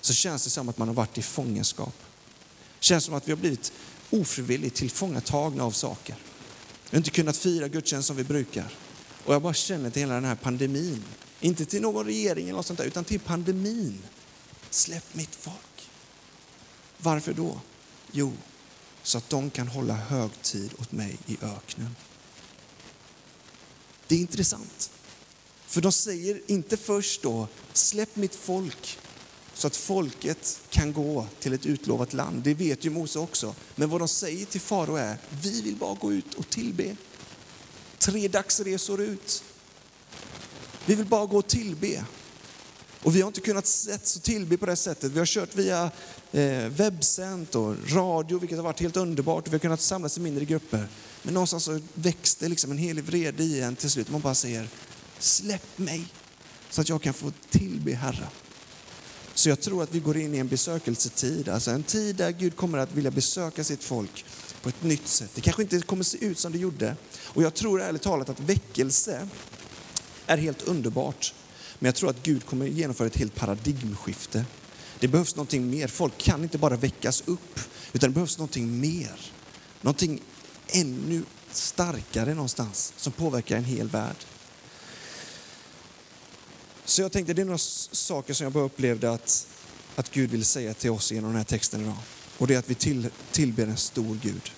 så 0.00 0.12
känns 0.12 0.44
det 0.44 0.50
som 0.50 0.68
att 0.68 0.78
man 0.78 0.88
har 0.88 0.94
varit 0.94 1.18
i 1.18 1.22
fångenskap. 1.22 1.94
känns 2.80 3.04
som 3.04 3.14
att 3.14 3.28
vi 3.28 3.32
har 3.32 3.36
blivit 3.36 3.72
ofrivilligt 4.10 4.76
tillfångatagna 4.76 5.64
av 5.64 5.70
saker. 5.70 6.16
Vi 6.84 6.96
har 6.96 6.98
inte 6.98 7.10
kunnat 7.10 7.36
fira 7.36 7.68
gudstjänst 7.68 8.06
som 8.06 8.16
vi 8.16 8.24
brukar. 8.24 8.74
Och 9.24 9.34
jag 9.34 9.42
bara 9.42 9.54
känner 9.54 9.90
till 9.90 10.02
hela 10.02 10.14
den 10.14 10.24
här 10.24 10.34
pandemin, 10.34 11.04
inte 11.40 11.64
till 11.64 11.82
någon 11.82 12.04
regering 12.04 12.44
eller 12.44 12.56
något 12.56 12.66
sånt 12.66 12.78
där, 12.78 12.86
utan 12.86 13.04
till 13.04 13.20
pandemin. 13.20 14.02
Släpp 14.70 15.14
mitt 15.14 15.34
folk. 15.34 15.90
Varför 16.98 17.32
då? 17.32 17.60
Jo, 18.12 18.32
så 19.02 19.18
att 19.18 19.30
de 19.30 19.50
kan 19.50 19.68
hålla 19.68 19.94
högtid 19.94 20.70
åt 20.78 20.92
mig 20.92 21.18
i 21.26 21.38
öknen. 21.42 21.96
Det 24.06 24.14
är 24.14 24.18
intressant. 24.18 24.90
För 25.66 25.80
de 25.80 25.92
säger 25.92 26.40
inte 26.46 26.76
först 26.76 27.22
då, 27.22 27.48
släpp 27.72 28.16
mitt 28.16 28.34
folk 28.34 28.98
så 29.54 29.66
att 29.66 29.76
folket 29.76 30.60
kan 30.70 30.92
gå 30.92 31.26
till 31.40 31.52
ett 31.52 31.66
utlovat 31.66 32.12
land. 32.12 32.42
Det 32.42 32.54
vet 32.54 32.84
ju 32.84 32.90
Mose 32.90 33.18
också. 33.18 33.54
Men 33.74 33.90
vad 33.90 34.00
de 34.00 34.08
säger 34.08 34.46
till 34.46 34.60
farao 34.60 34.96
är, 34.96 35.16
vi 35.42 35.62
vill 35.62 35.76
bara 35.76 35.94
gå 35.94 36.12
ut 36.12 36.34
och 36.34 36.48
tillbe. 36.48 36.96
Tre 37.98 38.28
dagsresor 38.28 39.00
ut. 39.00 39.44
Vi 40.86 40.94
vill 40.94 41.06
bara 41.06 41.26
gå 41.26 41.38
och 41.38 41.46
tillbe. 41.46 42.04
Och 43.02 43.16
vi 43.16 43.20
har 43.20 43.28
inte 43.28 43.40
kunnat 43.40 43.66
sett 43.66 44.16
och 44.16 44.22
tillbe 44.22 44.56
på 44.56 44.66
det 44.66 44.76
sättet. 44.76 45.12
Vi 45.12 45.18
har 45.18 45.26
kört 45.26 45.56
via 45.56 45.90
eh, 46.32 46.68
webbsänt 46.68 47.54
och 47.54 47.76
radio, 47.92 48.38
vilket 48.38 48.58
har 48.58 48.64
varit 48.64 48.80
helt 48.80 48.96
underbart. 48.96 49.48
Vi 49.48 49.52
har 49.52 49.58
kunnat 49.58 49.80
samlas 49.80 50.16
i 50.16 50.20
mindre 50.20 50.44
grupper. 50.44 50.88
Men 51.22 51.34
någonstans 51.34 51.64
så 51.64 51.80
växte 51.94 52.48
liksom 52.48 52.70
en 52.70 52.78
helig 52.78 53.04
vrede 53.04 53.42
i 53.42 53.60
en 53.60 53.76
till 53.76 53.90
slut. 53.90 54.10
Man 54.10 54.20
bara 54.20 54.34
säger, 54.34 54.68
släpp 55.18 55.78
mig 55.78 56.04
så 56.70 56.80
att 56.80 56.88
jag 56.88 57.02
kan 57.02 57.14
få 57.14 57.32
tillbe 57.50 57.94
Herren. 57.94 58.28
Så 59.34 59.48
jag 59.48 59.60
tror 59.60 59.82
att 59.82 59.94
vi 59.94 60.00
går 60.00 60.16
in 60.16 60.34
i 60.34 60.38
en 60.38 60.48
besökelsetid, 60.48 61.48
alltså 61.48 61.70
en 61.70 61.82
tid 61.82 62.16
där 62.16 62.30
Gud 62.30 62.56
kommer 62.56 62.78
att 62.78 62.92
vilja 62.92 63.10
besöka 63.10 63.64
sitt 63.64 63.84
folk 63.84 64.24
på 64.62 64.68
ett 64.68 64.82
nytt 64.82 65.08
sätt. 65.08 65.30
Det 65.34 65.40
kanske 65.40 65.62
inte 65.62 65.80
kommer 65.80 66.04
se 66.04 66.24
ut 66.24 66.38
som 66.38 66.52
det 66.52 66.58
gjorde. 66.58 66.96
Och 67.24 67.42
jag 67.42 67.54
tror 67.54 67.82
ärligt 67.82 68.02
talat 68.02 68.28
att 68.28 68.40
väckelse 68.40 69.28
är 70.26 70.36
helt 70.36 70.62
underbart. 70.62 71.34
Men 71.82 71.86
jag 71.86 71.94
tror 71.94 72.10
att 72.10 72.22
Gud 72.22 72.46
kommer 72.46 72.66
genomföra 72.66 73.06
ett 73.06 73.16
helt 73.16 73.34
paradigmskifte. 73.34 74.44
Det 75.00 75.08
behövs 75.08 75.36
någonting 75.36 75.70
mer. 75.70 75.88
Folk 75.88 76.18
kan 76.18 76.42
inte 76.42 76.58
bara 76.58 76.76
väckas 76.76 77.22
upp, 77.26 77.60
utan 77.92 78.10
det 78.10 78.14
behövs 78.14 78.38
någonting 78.38 78.80
mer. 78.80 79.32
Någonting 79.80 80.20
ännu 80.68 81.22
starkare 81.50 82.34
någonstans 82.34 82.92
som 82.96 83.12
påverkar 83.12 83.56
en 83.56 83.64
hel 83.64 83.88
värld. 83.88 84.16
Så 86.84 87.02
jag 87.02 87.12
tänkte 87.12 87.34
det 87.34 87.42
är 87.42 87.46
några 87.46 87.58
saker 87.58 88.34
som 88.34 88.44
jag 88.44 88.52
bara 88.52 88.64
upplevde 88.64 89.10
att, 89.10 89.46
att 89.96 90.10
Gud 90.10 90.30
vill 90.30 90.44
säga 90.44 90.74
till 90.74 90.90
oss 90.90 91.12
genom 91.12 91.30
den 91.30 91.36
här 91.36 91.44
texten 91.44 91.80
idag. 91.80 91.98
Och 92.38 92.46
det 92.46 92.54
är 92.54 92.58
att 92.58 92.70
vi 92.70 92.74
till, 92.74 93.08
tillber 93.30 93.66
en 93.66 93.76
stor 93.76 94.18
Gud. 94.22 94.50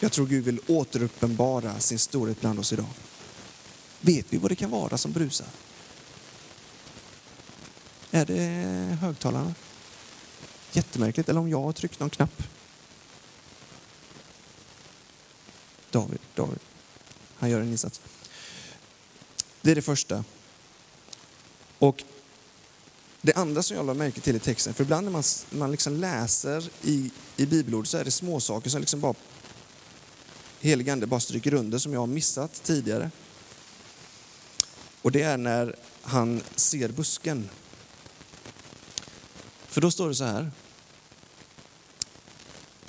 Jag 0.00 0.12
tror 0.12 0.26
Gud 0.26 0.44
vill 0.44 0.60
återuppenbara 0.66 1.80
sin 1.80 1.98
storhet 1.98 2.40
bland 2.40 2.58
oss 2.58 2.72
idag. 2.72 2.90
Vet 4.00 4.26
vi 4.30 4.38
vad 4.38 4.50
det 4.50 4.56
kan 4.56 4.70
vara 4.70 4.98
som 4.98 5.12
brusar? 5.12 5.46
Är 8.10 8.26
det 8.26 8.96
högtalarna? 9.00 9.54
Jättemärkligt. 10.72 11.28
Eller 11.28 11.40
om 11.40 11.48
jag 11.48 11.62
har 11.62 11.72
tryckt 11.72 12.00
någon 12.00 12.10
knapp. 12.10 12.42
David, 15.90 16.20
David. 16.34 16.58
Han 17.36 17.50
gör 17.50 17.60
en 17.60 17.68
insats. 17.68 18.00
Det 19.60 19.70
är 19.70 19.74
det 19.74 19.82
första. 19.82 20.24
Och 21.78 22.04
det 23.22 23.32
andra 23.32 23.62
som 23.62 23.76
jag 23.76 23.86
lade 23.86 23.98
märke 23.98 24.20
till 24.20 24.36
i 24.36 24.38
texten, 24.38 24.74
för 24.74 24.84
ibland 24.84 25.04
när 25.04 25.12
man, 25.12 25.22
man 25.50 25.70
liksom 25.70 25.96
läser 25.96 26.70
i, 26.82 27.10
i 27.36 27.46
bibelord 27.46 27.86
så 27.86 27.98
är 27.98 28.04
det 28.04 28.10
små 28.10 28.40
saker 28.40 28.70
som 28.70 28.80
liksom 28.80 29.00
bara 29.00 29.14
helig 30.60 30.90
ande 30.90 31.06
bara 31.06 31.20
stryker 31.20 31.54
under 31.54 31.78
som 31.78 31.92
jag 31.92 32.00
har 32.00 32.06
missat 32.06 32.62
tidigare. 32.62 33.10
Och 35.02 35.12
det 35.12 35.22
är 35.22 35.36
när 35.36 35.76
han 36.02 36.42
ser 36.56 36.88
busken. 36.88 37.48
För 39.70 39.80
då 39.80 39.90
står 39.90 40.08
det 40.08 40.14
så 40.14 40.24
här 40.24 40.50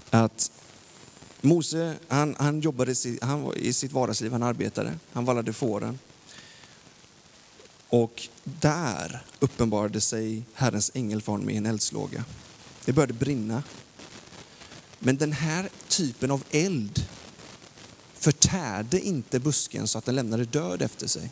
att 0.09 0.51
Mose, 1.41 1.95
han, 2.07 2.35
han 2.39 2.61
jobbade 2.61 2.91
i, 2.91 3.19
han, 3.21 3.53
i 3.55 3.73
sitt 3.73 3.91
vardagsliv, 3.91 4.31
han 4.31 4.43
arbetade, 4.43 4.93
han 5.13 5.25
vallade 5.25 5.53
fåren. 5.53 6.00
Och 7.89 8.27
där 8.43 9.25
uppenbarade 9.39 10.01
sig 10.01 10.43
Herrens 10.53 10.91
ängel 10.93 11.21
för 11.21 11.31
honom 11.31 11.50
i 11.50 11.57
en 11.57 11.65
eldslåga. 11.65 12.25
Det 12.85 12.93
började 12.93 13.13
brinna. 13.13 13.63
Men 15.00 15.17
den 15.17 15.31
här 15.31 15.69
typen 15.88 16.31
av 16.31 16.43
eld 16.51 17.05
förtärde 18.13 19.00
inte 19.00 19.39
busken 19.39 19.88
så 19.88 19.97
att 19.97 20.05
den 20.05 20.15
lämnade 20.15 20.45
död 20.45 20.81
efter 20.81 21.07
sig. 21.07 21.31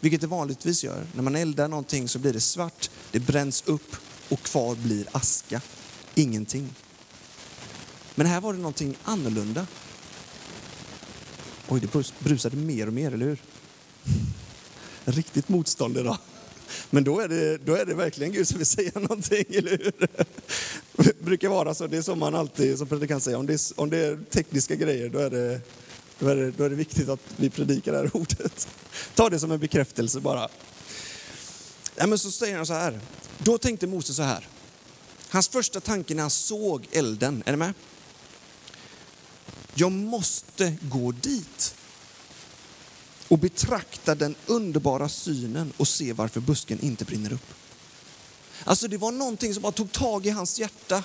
Vilket 0.00 0.20
det 0.20 0.26
vanligtvis 0.26 0.84
gör. 0.84 1.06
När 1.14 1.22
man 1.22 1.36
eldar 1.36 1.68
någonting 1.68 2.08
så 2.08 2.18
blir 2.18 2.32
det 2.32 2.40
svart, 2.40 2.90
det 3.10 3.20
bränns 3.20 3.62
upp 3.66 3.96
och 4.34 4.42
kvar 4.42 4.74
blir 4.74 5.06
aska. 5.12 5.60
Ingenting. 6.14 6.74
Men 8.14 8.26
här 8.26 8.40
var 8.40 8.52
det 8.52 8.58
någonting 8.58 8.96
annorlunda. 9.04 9.66
Oj, 11.68 11.80
det 11.80 12.12
brusade 12.18 12.56
mer 12.56 12.86
och 12.86 12.92
mer, 12.92 13.14
eller 13.14 13.26
hur? 13.26 13.38
riktigt 15.04 15.48
motstånd 15.48 15.98
idag. 15.98 16.18
Men 16.90 17.04
då 17.04 17.20
är, 17.20 17.28
det, 17.28 17.58
då 17.58 17.74
är 17.74 17.86
det 17.86 17.94
verkligen 17.94 18.32
Gud 18.32 18.48
som 18.48 18.58
vill 18.58 18.66
säga 18.66 18.90
någonting, 18.94 19.44
eller 19.48 19.70
hur? 19.70 19.92
Det 20.92 21.20
brukar 21.24 21.48
vara 21.48 21.74
så, 21.74 21.86
det 21.86 21.96
är 21.96 22.02
som 22.02 22.18
man 22.18 22.34
alltid 22.34 22.78
som 22.78 22.86
predikant 22.86 23.22
säger, 23.22 23.38
om 23.38 23.46
det, 23.46 23.54
är, 23.54 23.80
om 23.80 23.90
det 23.90 23.98
är 23.98 24.18
tekniska 24.30 24.74
grejer 24.74 25.08
då 25.08 25.18
är 25.18 25.30
det 25.30 25.60
Då 26.18 26.28
är, 26.28 26.36
det, 26.36 26.50
då 26.50 26.64
är 26.64 26.70
det 26.70 26.76
viktigt 26.76 27.08
att 27.08 27.20
vi 27.36 27.50
predikar 27.50 27.92
det 27.92 27.98
här 27.98 28.16
ordet. 28.16 28.68
Ta 29.14 29.30
det 29.30 29.38
som 29.38 29.52
en 29.52 29.58
bekräftelse 29.58 30.20
bara. 30.20 30.48
Ja, 31.96 32.06
men 32.06 32.18
så 32.18 32.30
säger 32.30 32.56
han 32.56 32.66
så 32.66 32.72
här. 32.72 33.00
Då 33.38 33.58
tänkte 33.58 33.86
Mose 33.86 34.14
så 34.14 34.22
här. 34.22 34.48
Hans 35.28 35.48
första 35.48 35.80
tanke 35.80 36.14
när 36.14 36.22
han 36.22 36.30
såg 36.30 36.88
elden, 36.92 37.42
är 37.46 37.52
ni 37.52 37.56
med? 37.56 37.74
Jag 39.74 39.92
måste 39.92 40.76
gå 40.82 41.12
dit 41.12 41.74
och 43.28 43.38
betrakta 43.38 44.14
den 44.14 44.34
underbara 44.46 45.08
synen 45.08 45.72
och 45.76 45.88
se 45.88 46.12
varför 46.12 46.40
busken 46.40 46.80
inte 46.80 47.04
brinner 47.04 47.32
upp. 47.32 47.54
Alltså 48.64 48.88
det 48.88 48.96
var 48.96 49.12
någonting 49.12 49.54
som 49.54 49.62
bara 49.62 49.72
tog 49.72 49.92
tag 49.92 50.26
i 50.26 50.30
hans 50.30 50.58
hjärta. 50.58 51.04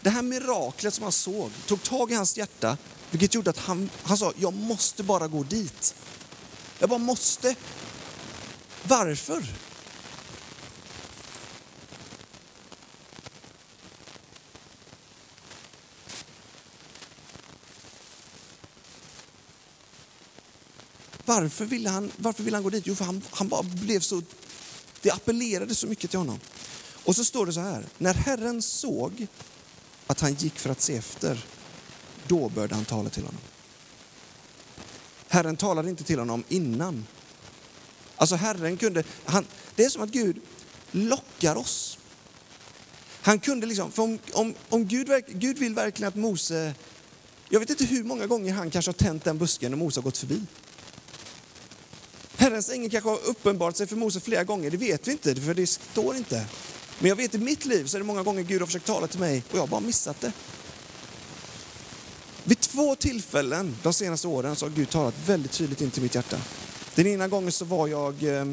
Det 0.00 0.10
här 0.10 0.22
miraklet 0.22 0.94
som 0.94 1.02
han 1.02 1.12
såg 1.12 1.50
tog 1.66 1.82
tag 1.82 2.12
i 2.12 2.14
hans 2.14 2.36
hjärta, 2.36 2.76
vilket 3.10 3.34
gjorde 3.34 3.50
att 3.50 3.58
han, 3.58 3.90
han 4.02 4.18
sa, 4.18 4.32
jag 4.36 4.54
måste 4.54 5.02
bara 5.02 5.28
gå 5.28 5.42
dit. 5.42 5.94
Jag 6.78 6.88
bara 6.88 6.98
måste. 6.98 7.54
Varför? 8.82 9.44
Varför 21.28 21.64
ville 21.64 21.88
han, 21.88 22.10
varför 22.16 22.42
ville 22.42 22.56
han 22.56 22.64
gå 22.64 22.70
dit? 22.70 22.86
Jo, 22.86 22.94
för 22.94 23.04
han, 23.04 23.22
han 23.30 23.48
bara 23.48 23.62
blev 23.62 24.00
så... 24.00 24.22
Det 25.02 25.10
appellerade 25.10 25.74
så 25.74 25.86
mycket 25.86 26.10
till 26.10 26.18
honom. 26.18 26.40
Och 27.04 27.16
så 27.16 27.24
står 27.24 27.46
det 27.46 27.52
så 27.52 27.60
här. 27.60 27.84
När 27.98 28.14
Herren 28.14 28.62
såg 28.62 29.26
att 30.06 30.20
han 30.20 30.34
gick 30.34 30.58
för 30.58 30.70
att 30.70 30.80
se 30.80 30.96
efter, 30.96 31.44
då 32.26 32.48
började 32.48 32.74
han 32.74 32.84
tala 32.84 33.10
till 33.10 33.22
honom. 33.22 33.40
Herren 35.28 35.56
talade 35.56 35.90
inte 35.90 36.04
till 36.04 36.18
honom 36.18 36.44
innan. 36.48 37.06
Alltså 38.16 38.36
Herren 38.36 38.76
kunde, 38.76 39.04
han, 39.24 39.46
det 39.76 39.84
är 39.84 39.88
som 39.88 40.02
att 40.02 40.10
Gud 40.10 40.40
lockar 40.90 41.56
oss. 41.56 41.98
Han 43.22 43.40
kunde 43.40 43.66
liksom, 43.66 43.92
för 43.92 44.02
om, 44.02 44.18
om, 44.32 44.54
om 44.68 44.86
Gud, 44.86 45.24
Gud 45.28 45.58
vill 45.58 45.74
verkligen 45.74 46.08
att 46.08 46.14
Mose, 46.14 46.74
jag 47.48 47.60
vet 47.60 47.70
inte 47.70 47.84
hur 47.84 48.04
många 48.04 48.26
gånger 48.26 48.52
han 48.52 48.70
kanske 48.70 48.88
har 48.88 48.94
tänt 48.94 49.24
den 49.24 49.38
busken 49.38 49.72
och 49.72 49.78
Mose 49.78 50.00
har 50.00 50.04
gått 50.04 50.18
förbi. 50.18 50.42
Herrens 52.38 52.70
ängel 52.70 52.90
kanske 52.90 53.10
har 53.10 53.18
uppenbarat 53.24 53.76
sig 53.76 53.86
för 53.86 53.96
Mose 53.96 54.20
flera 54.20 54.44
gånger, 54.44 54.70
det 54.70 54.76
vet 54.76 55.08
vi 55.08 55.12
inte, 55.12 55.34
för 55.34 55.54
det 55.54 55.66
står 55.66 56.16
inte. 56.16 56.46
Men 56.98 57.08
jag 57.08 57.16
vet 57.16 57.34
i 57.34 57.38
mitt 57.38 57.64
liv 57.64 57.84
så 57.84 57.96
är 57.96 57.98
det 57.98 58.06
många 58.06 58.22
gånger 58.22 58.42
Gud 58.42 58.60
har 58.60 58.66
försökt 58.66 58.86
tala 58.86 59.06
till 59.06 59.20
mig 59.20 59.42
och 59.50 59.56
jag 59.56 59.60
har 59.60 59.66
bara 59.66 59.80
missat 59.80 60.20
det. 60.20 60.32
Vid 62.44 62.60
två 62.60 62.94
tillfällen 62.94 63.76
de 63.82 63.92
senaste 63.92 64.28
åren 64.28 64.56
så 64.56 64.66
har 64.66 64.70
Gud 64.70 64.90
talat 64.90 65.14
väldigt 65.26 65.52
tydligt 65.52 65.80
in 65.80 65.90
till 65.90 66.02
mitt 66.02 66.14
hjärta. 66.14 66.40
Den 66.94 67.06
ena 67.06 67.28
gången 67.28 67.52
så 67.52 67.64
var 67.64 67.88
jag... 67.88 68.22
Eh, 68.22 68.46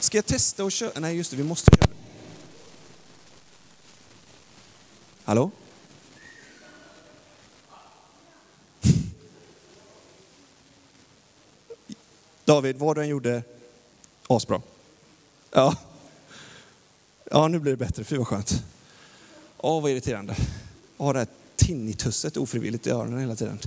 ska 0.00 0.18
jag 0.18 0.26
testa 0.26 0.64
och 0.64 0.72
köra? 0.72 1.00
Nej, 1.00 1.16
just 1.16 1.30
det, 1.30 1.36
vi 1.36 1.42
måste 1.42 1.70
köra. 1.76 1.88
Hallå? 5.24 5.50
David, 12.44 12.76
vad 12.76 12.96
du 12.96 13.02
än 13.02 13.08
gjorde, 13.08 13.42
asbra. 14.28 14.62
Ja. 15.50 15.76
ja, 17.30 17.48
nu 17.48 17.58
blir 17.58 17.72
det 17.72 17.76
bättre. 17.76 18.04
Fy 18.04 18.16
vad 18.16 18.26
skönt. 18.28 18.62
Åh, 19.56 19.82
vad 19.82 19.90
irriterande. 19.90 20.36
Ha 20.96 21.12
det 21.12 21.18
här 21.18 21.28
tinnituset 21.56 22.36
ofrivilligt 22.36 22.86
i 22.86 22.90
öronen 22.90 23.20
hela 23.20 23.36
tiden. 23.36 23.58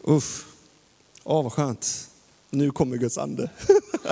Uff. 0.00 0.46
Åh, 1.24 1.42
vad 1.42 1.52
skönt. 1.52 2.10
Nu 2.50 2.70
kommer 2.70 2.96
Guds 2.96 3.18
ande. 3.18 3.50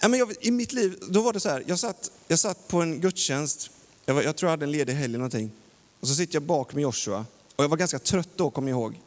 ja, 0.00 0.08
men 0.08 0.18
jag, 0.18 0.34
I 0.40 0.50
mitt 0.50 0.72
liv, 0.72 0.98
då 1.08 1.22
var 1.22 1.32
det 1.32 1.40
så 1.40 1.48
här. 1.48 1.64
Jag 1.66 1.78
satt, 1.78 2.10
jag 2.28 2.38
satt 2.38 2.68
på 2.68 2.82
en 2.82 3.00
gudstjänst. 3.00 3.70
Jag, 4.06 4.14
var, 4.14 4.22
jag 4.22 4.36
tror 4.36 4.48
jag 4.48 4.52
hade 4.52 4.64
en 4.64 4.72
ledig 4.72 4.92
helg 4.92 5.04
eller 5.04 5.18
någonting. 5.18 5.50
Och 6.00 6.08
så 6.08 6.14
sitter 6.14 6.34
jag 6.34 6.42
bak 6.42 6.74
med 6.74 6.82
Joshua. 6.82 7.26
Och 7.56 7.64
jag 7.64 7.68
var 7.68 7.76
ganska 7.76 7.98
trött 7.98 8.28
då, 8.36 8.50
kommer 8.50 8.70
jag 8.70 8.80
ihåg. 8.80 9.00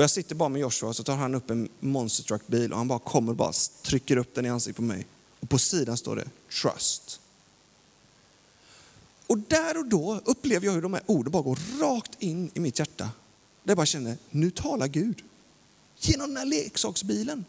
Och 0.00 0.04
jag 0.04 0.10
sitter 0.10 0.34
bara 0.34 0.48
med 0.48 0.60
Joshua 0.60 0.88
och 0.88 0.96
så 0.96 1.02
tar 1.02 1.16
han 1.16 1.34
upp 1.34 1.50
en 1.50 1.68
monster 1.80 2.24
truck 2.24 2.46
bil 2.46 2.72
och 2.72 2.78
han 2.78 2.88
bara 2.88 2.98
kommer 2.98 3.30
och 3.30 3.36
bara 3.36 3.52
trycker 3.82 4.16
upp 4.16 4.34
den 4.34 4.46
i 4.46 4.48
ansiktet 4.48 4.76
på 4.76 4.82
mig. 4.82 5.06
Och 5.40 5.48
på 5.48 5.58
sidan 5.58 5.96
står 5.96 6.16
det 6.16 6.28
trust. 6.62 7.20
Och 9.26 9.38
där 9.38 9.78
och 9.78 9.86
då 9.86 10.20
upplever 10.24 10.66
jag 10.66 10.72
hur 10.72 10.82
de 10.82 10.94
här 10.94 11.02
orden 11.06 11.32
bara 11.32 11.42
går 11.42 11.58
rakt 11.80 12.10
in 12.18 12.50
i 12.54 12.60
mitt 12.60 12.78
hjärta. 12.78 13.04
Där 13.04 13.70
jag 13.70 13.76
bara 13.76 13.86
känner, 13.86 14.16
nu 14.30 14.50
talar 14.50 14.86
Gud. 14.86 15.22
Genom 15.98 16.28
den 16.28 16.36
här 16.36 16.46
leksaksbilen. 16.46 17.44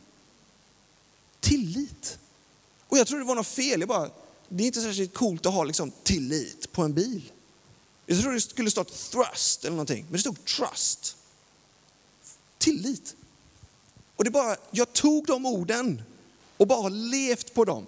Tillit. 1.40 2.18
Och 2.88 2.98
jag 2.98 3.08
tror 3.08 3.20
det 3.20 3.26
var 3.26 3.36
något 3.36 3.48
fel. 3.48 3.80
Jag 3.80 3.90
bara, 3.90 4.10
det 4.50 4.64
är 4.64 4.68
inte 4.68 4.82
särskilt 4.82 5.14
coolt 5.14 5.46
att 5.46 5.54
ha 5.54 5.64
liksom 5.64 5.92
tillit 6.04 6.72
på 6.72 6.84
en 6.84 6.94
bil. 6.94 7.32
Jag 8.06 8.22
tror 8.22 8.34
det 8.34 8.42
skulle 8.42 8.72
stått 8.72 9.12
thrust 9.12 9.66
eller 9.66 9.76
någonting, 9.76 10.04
men 10.04 10.14
det 10.14 10.20
stod 10.20 10.46
trust 10.46 11.18
tillit. 12.62 13.16
Och 14.16 14.24
det 14.24 14.32
bara, 14.32 14.56
jag 14.72 14.94
tog 14.94 15.26
de 15.26 15.46
orden 15.46 16.02
och 16.58 16.68
bara 16.68 16.90
levt 16.90 17.54
på 17.54 17.66
dem. 17.66 17.86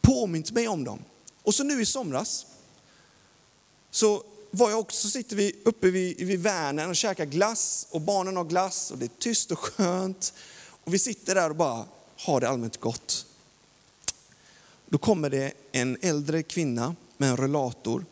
Påmint 0.00 0.52
mig 0.52 0.68
om 0.68 0.84
dem. 0.84 0.98
Och 1.42 1.54
så 1.54 1.64
nu 1.64 1.82
i 1.82 1.86
somras 1.86 2.46
så 3.90 4.22
var 4.50 4.70
jag 4.70 4.78
också, 4.78 5.08
sitter 5.08 5.36
vi 5.36 5.56
uppe 5.64 5.90
vid, 5.90 6.26
vid 6.26 6.40
Vänern 6.40 6.90
och 6.90 6.96
käkar 6.96 7.24
glass 7.24 7.86
och 7.90 8.00
barnen 8.00 8.36
har 8.36 8.44
glass 8.44 8.90
och 8.90 8.98
det 8.98 9.04
är 9.04 9.18
tyst 9.18 9.50
och 9.50 9.58
skönt. 9.58 10.32
Och 10.84 10.94
vi 10.94 10.98
sitter 10.98 11.34
där 11.34 11.50
och 11.50 11.56
bara 11.56 11.84
har 12.16 12.40
det 12.40 12.48
allmänt 12.48 12.76
gott. 12.76 13.26
Då 14.86 14.98
kommer 14.98 15.30
det 15.30 15.52
en 15.72 15.98
äldre 16.00 16.42
kvinna 16.42 16.96
med 17.16 17.30
en 17.30 17.36
rullator. 17.36 18.04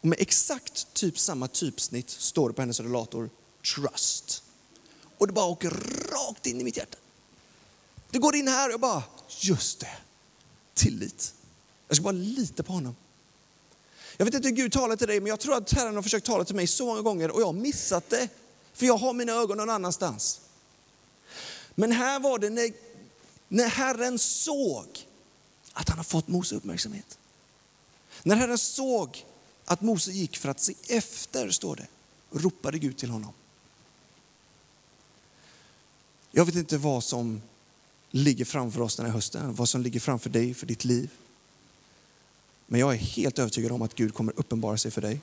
Och 0.00 0.08
med 0.08 0.20
exakt 0.20 0.94
typ 0.94 1.18
samma 1.18 1.48
typsnitt 1.48 2.10
står 2.10 2.48
det 2.48 2.54
på 2.54 2.62
hennes 2.62 2.80
rullator 2.80 3.30
trust. 3.74 4.42
Och 5.18 5.26
det 5.26 5.32
bara 5.32 5.44
åker 5.44 5.70
rakt 6.10 6.46
in 6.46 6.60
i 6.60 6.64
mitt 6.64 6.76
hjärta. 6.76 6.98
Det 8.10 8.18
går 8.18 8.36
in 8.36 8.48
här 8.48 8.68
och 8.68 8.72
jag 8.72 8.80
bara, 8.80 9.02
just 9.40 9.80
det, 9.80 9.96
tillit. 10.74 11.34
Jag 11.88 11.96
ska 11.96 12.02
bara 12.04 12.12
lita 12.12 12.62
på 12.62 12.72
honom. 12.72 12.96
Jag 14.16 14.24
vet 14.24 14.34
inte 14.34 14.48
hur 14.48 14.54
Gud 14.56 14.72
talar 14.72 14.96
till 14.96 15.08
dig, 15.08 15.20
men 15.20 15.26
jag 15.26 15.40
tror 15.40 15.54
att 15.54 15.72
Herren 15.72 15.94
har 15.94 16.02
försökt 16.02 16.26
tala 16.26 16.44
till 16.44 16.56
mig 16.56 16.66
så 16.66 16.86
många 16.86 17.02
gånger 17.02 17.30
och 17.30 17.40
jag 17.40 17.46
har 17.46 17.52
missat 17.52 18.10
det. 18.10 18.28
För 18.72 18.86
jag 18.86 18.96
har 18.96 19.12
mina 19.12 19.32
ögon 19.32 19.58
någon 19.58 19.70
annanstans. 19.70 20.40
Men 21.74 21.92
här 21.92 22.20
var 22.20 22.38
det 22.38 22.50
när, 22.50 22.72
när 23.48 23.68
Herren 23.68 24.18
såg 24.18 25.06
att 25.72 25.88
han 25.88 25.98
har 25.98 26.04
fått 26.04 26.28
Mose 26.28 26.54
uppmärksamhet. 26.54 27.18
När 28.22 28.36
Herren 28.36 28.58
såg 28.58 29.24
att 29.64 29.80
Mose 29.80 30.12
gick 30.12 30.36
för 30.36 30.48
att 30.48 30.60
se 30.60 30.74
efter, 30.88 31.50
står 31.50 31.76
det, 31.76 31.86
ropade 32.30 32.78
Gud 32.78 32.96
till 32.96 33.10
honom. 33.10 33.32
Jag 36.36 36.44
vet 36.44 36.54
inte 36.54 36.78
vad 36.78 37.04
som 37.04 37.42
ligger 38.10 38.44
framför 38.44 38.80
oss 38.80 38.96
den 38.96 39.06
här 39.06 39.12
hösten, 39.12 39.54
vad 39.54 39.68
som 39.68 39.82
ligger 39.82 40.00
framför 40.00 40.30
dig, 40.30 40.54
för 40.54 40.66
ditt 40.66 40.84
liv. 40.84 41.10
Men 42.66 42.80
jag 42.80 42.92
är 42.94 42.98
helt 42.98 43.38
övertygad 43.38 43.72
om 43.72 43.82
att 43.82 43.94
Gud 43.94 44.14
kommer 44.14 44.32
uppenbara 44.36 44.76
sig 44.76 44.90
för 44.90 45.00
dig. 45.00 45.20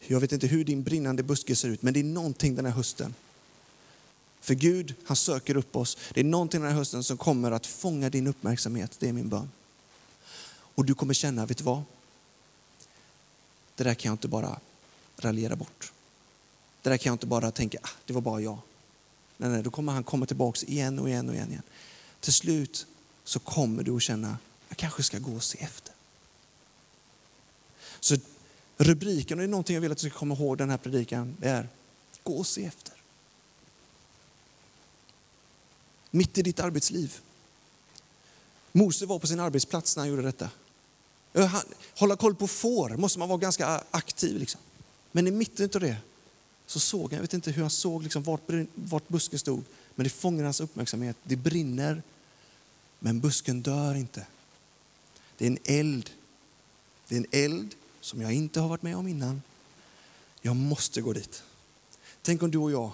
Jag 0.00 0.20
vet 0.20 0.32
inte 0.32 0.46
hur 0.46 0.64
din 0.64 0.82
brinnande 0.82 1.22
buske 1.22 1.56
ser 1.56 1.68
ut, 1.68 1.82
men 1.82 1.94
det 1.94 2.00
är 2.00 2.04
någonting 2.04 2.54
den 2.54 2.64
här 2.64 2.72
hösten. 2.72 3.14
För 4.40 4.54
Gud, 4.54 4.94
han 5.04 5.16
söker 5.16 5.56
upp 5.56 5.76
oss. 5.76 5.98
Det 6.14 6.20
är 6.20 6.24
någonting 6.24 6.60
den 6.60 6.70
här 6.70 6.78
hösten 6.78 7.04
som 7.04 7.16
kommer 7.16 7.50
att 7.50 7.66
fånga 7.66 8.10
din 8.10 8.26
uppmärksamhet. 8.26 8.96
Det 8.98 9.08
är 9.08 9.12
min 9.12 9.28
bön. 9.28 9.50
Och 10.50 10.84
du 10.84 10.94
kommer 10.94 11.14
känna, 11.14 11.46
vet 11.46 11.58
du 11.58 11.64
vad? 11.64 11.82
Det 13.74 13.84
där 13.84 13.94
kan 13.94 14.08
jag 14.08 14.14
inte 14.14 14.28
bara 14.28 14.60
raljera 15.16 15.56
bort. 15.56 15.92
Det 16.82 16.90
där 16.90 16.96
kan 16.96 17.10
jag 17.10 17.14
inte 17.14 17.26
bara 17.26 17.50
tänka, 17.50 17.78
ah, 17.82 17.88
det 18.06 18.12
var 18.12 18.20
bara 18.20 18.40
jag. 18.40 18.58
Nej, 19.36 19.50
nej, 19.50 19.62
då 19.62 19.70
kommer 19.70 19.92
han 19.92 20.04
komma 20.04 20.26
tillbaka 20.26 20.66
igen 20.66 20.98
och 20.98 21.08
igen 21.08 21.28
och 21.28 21.34
igen. 21.34 21.50
igen. 21.50 21.62
Till 22.20 22.32
slut 22.32 22.86
så 23.24 23.38
kommer 23.38 23.82
du 23.82 23.96
att 23.96 24.02
känna, 24.02 24.38
jag 24.68 24.78
kanske 24.78 25.02
ska 25.02 25.18
gå 25.18 25.32
och 25.32 25.42
se 25.42 25.58
efter. 25.58 25.94
Så 28.00 28.16
rubriken, 28.76 29.38
och 29.38 29.42
det 29.42 29.46
är 29.46 29.48
någonting 29.48 29.74
jag 29.74 29.80
vill 29.80 29.92
att 29.92 29.98
du 29.98 30.10
ska 30.10 30.18
komma 30.18 30.34
ihåg 30.34 30.58
den 30.58 30.70
här 30.70 30.76
predikan, 30.76 31.36
det 31.38 31.48
är 31.48 31.68
gå 32.22 32.36
och 32.36 32.46
se 32.46 32.64
efter. 32.64 32.94
Mitt 36.10 36.38
i 36.38 36.42
ditt 36.42 36.60
arbetsliv. 36.60 37.18
Mose 38.72 39.06
var 39.06 39.18
på 39.18 39.26
sin 39.26 39.40
arbetsplats 39.40 39.96
när 39.96 40.00
han 40.02 40.10
gjorde 40.10 40.22
detta. 40.22 40.50
Hålla 41.94 42.16
koll 42.16 42.34
på 42.34 42.46
får 42.46 42.90
måste 42.90 43.18
man 43.18 43.28
vara 43.28 43.38
ganska 43.38 43.84
aktiv. 43.90 44.38
Liksom. 44.38 44.60
Men 45.12 45.26
i 45.26 45.30
mitten 45.30 45.70
av 45.74 45.80
det 45.80 45.96
så 46.70 46.80
såg 46.80 47.02
han, 47.02 47.16
jag 47.16 47.20
vet 47.20 47.34
inte 47.34 47.50
hur 47.50 47.62
han 47.62 47.70
såg 47.70 48.02
liksom 48.02 48.22
vart, 48.22 48.40
vart 48.74 49.08
busken 49.08 49.38
stod, 49.38 49.64
men 49.94 50.04
det 50.04 50.10
fångade 50.10 50.44
hans 50.44 50.60
uppmärksamhet. 50.60 51.16
Det 51.22 51.36
brinner, 51.36 52.02
men 52.98 53.20
busken 53.20 53.62
dör 53.62 53.94
inte. 53.94 54.26
Det 55.38 55.44
är 55.44 55.50
en 55.50 55.58
eld 55.64 56.10
Det 57.08 57.14
är 57.14 57.18
en 57.18 57.26
eld 57.30 57.74
som 58.00 58.20
jag 58.20 58.32
inte 58.32 58.60
har 58.60 58.68
varit 58.68 58.82
med 58.82 58.96
om 58.96 59.08
innan. 59.08 59.42
Jag 60.40 60.56
måste 60.56 61.00
gå 61.00 61.12
dit. 61.12 61.42
Tänk 62.22 62.42
om 62.42 62.50
du 62.50 62.58
och 62.58 62.70
jag, 62.70 62.92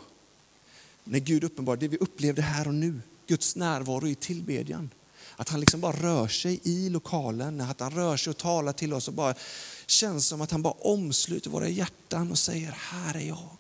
när 1.05 1.19
Gud 1.19 1.45
uppenbar 1.45 1.77
det 1.77 1.89
vi 1.89 1.97
upplevde 1.97 2.43
här 2.43 2.69
och 2.69 2.75
nu, 2.75 3.01
Guds 3.27 3.57
närvaro 3.57 4.09
i 4.09 4.15
tillbedjan. 4.15 4.91
Att 5.37 5.49
han 5.49 5.61
liksom 5.61 5.81
bara 5.81 5.97
rör 5.97 6.29
sig 6.29 6.61
i 6.62 6.89
lokalen, 6.89 7.61
att 7.61 7.81
han 7.81 7.91
rör 7.91 8.17
sig 8.17 8.31
och 8.31 8.37
talar 8.37 8.73
till 8.73 8.93
oss 8.93 9.09
och 9.09 9.15
bara 9.15 9.35
känns 9.87 10.27
som 10.27 10.40
att 10.40 10.51
han 10.51 10.62
bara 10.62 10.72
omsluter 10.72 11.51
våra 11.51 11.68
hjärtan 11.68 12.31
och 12.31 12.38
säger, 12.38 12.70
här 12.70 13.16
är 13.16 13.20
jag. 13.20 13.59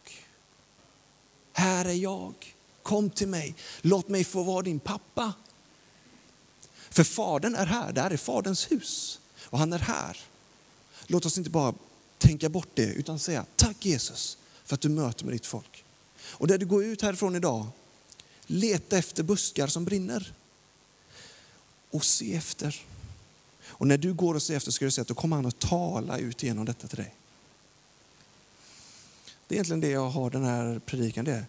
Här 1.52 1.84
är 1.84 1.92
jag. 1.92 2.34
Kom 2.82 3.10
till 3.10 3.28
mig. 3.28 3.54
Låt 3.80 4.08
mig 4.08 4.24
få 4.24 4.42
vara 4.42 4.62
din 4.62 4.80
pappa. 4.80 5.32
För 6.90 7.04
Fadern 7.04 7.54
är 7.54 7.66
här, 7.66 7.92
det 7.92 8.00
här 8.00 8.10
är 8.10 8.16
Faderns 8.16 8.70
hus 8.70 9.20
och 9.42 9.58
han 9.58 9.72
är 9.72 9.78
här. 9.78 10.16
Låt 11.06 11.26
oss 11.26 11.38
inte 11.38 11.50
bara 11.50 11.74
tänka 12.18 12.48
bort 12.48 12.68
det 12.74 12.86
utan 12.86 13.18
säga 13.18 13.44
tack 13.56 13.86
Jesus 13.86 14.38
för 14.64 14.74
att 14.74 14.80
du 14.80 14.88
möter 14.88 15.24
med 15.24 15.34
ditt 15.34 15.46
folk. 15.46 15.84
Och 16.28 16.46
där 16.46 16.58
du 16.58 16.66
går 16.66 16.84
ut 16.84 17.02
härifrån 17.02 17.36
idag, 17.36 17.66
leta 18.46 18.98
efter 18.98 19.22
buskar 19.22 19.66
som 19.66 19.84
brinner. 19.84 20.32
Och 21.90 22.04
se 22.04 22.34
efter. 22.34 22.82
Och 23.78 23.86
när 23.86 23.96
du 23.98 24.14
går 24.14 24.34
och 24.34 24.42
ser 24.42 24.56
efter 24.56 24.70
ska 24.70 24.84
du 24.84 24.90
se 24.90 25.00
att 25.00 25.08
då 25.08 25.14
kommer 25.14 25.36
han 25.36 25.46
att 25.46 25.58
tala 25.58 26.18
ut 26.18 26.42
genom 26.42 26.64
detta 26.64 26.88
till 26.88 26.96
dig. 26.96 27.14
Det 29.46 29.54
är 29.54 29.56
egentligen 29.56 29.80
det 29.80 29.90
jag 29.90 30.08
har 30.08 30.30
den 30.30 30.44
här 30.44 30.78
predikan. 30.78 31.24
Det 31.24 31.32
är. 31.32 31.46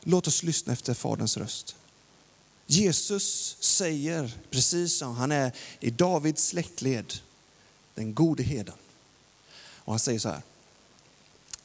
Låt 0.00 0.26
oss 0.26 0.42
lyssna 0.42 0.72
efter 0.72 0.94
Faderns 0.94 1.36
röst. 1.36 1.76
Jesus 2.66 3.56
säger, 3.60 4.38
precis 4.50 4.98
som 4.98 5.14
han 5.14 5.32
är 5.32 5.52
i 5.80 5.90
Davids 5.90 6.46
släktled, 6.46 7.14
den 7.94 8.14
gode 8.14 8.42
heden. 8.42 8.74
Och 9.56 9.92
han 9.92 9.98
säger 9.98 10.18
så 10.18 10.28
här, 10.28 10.42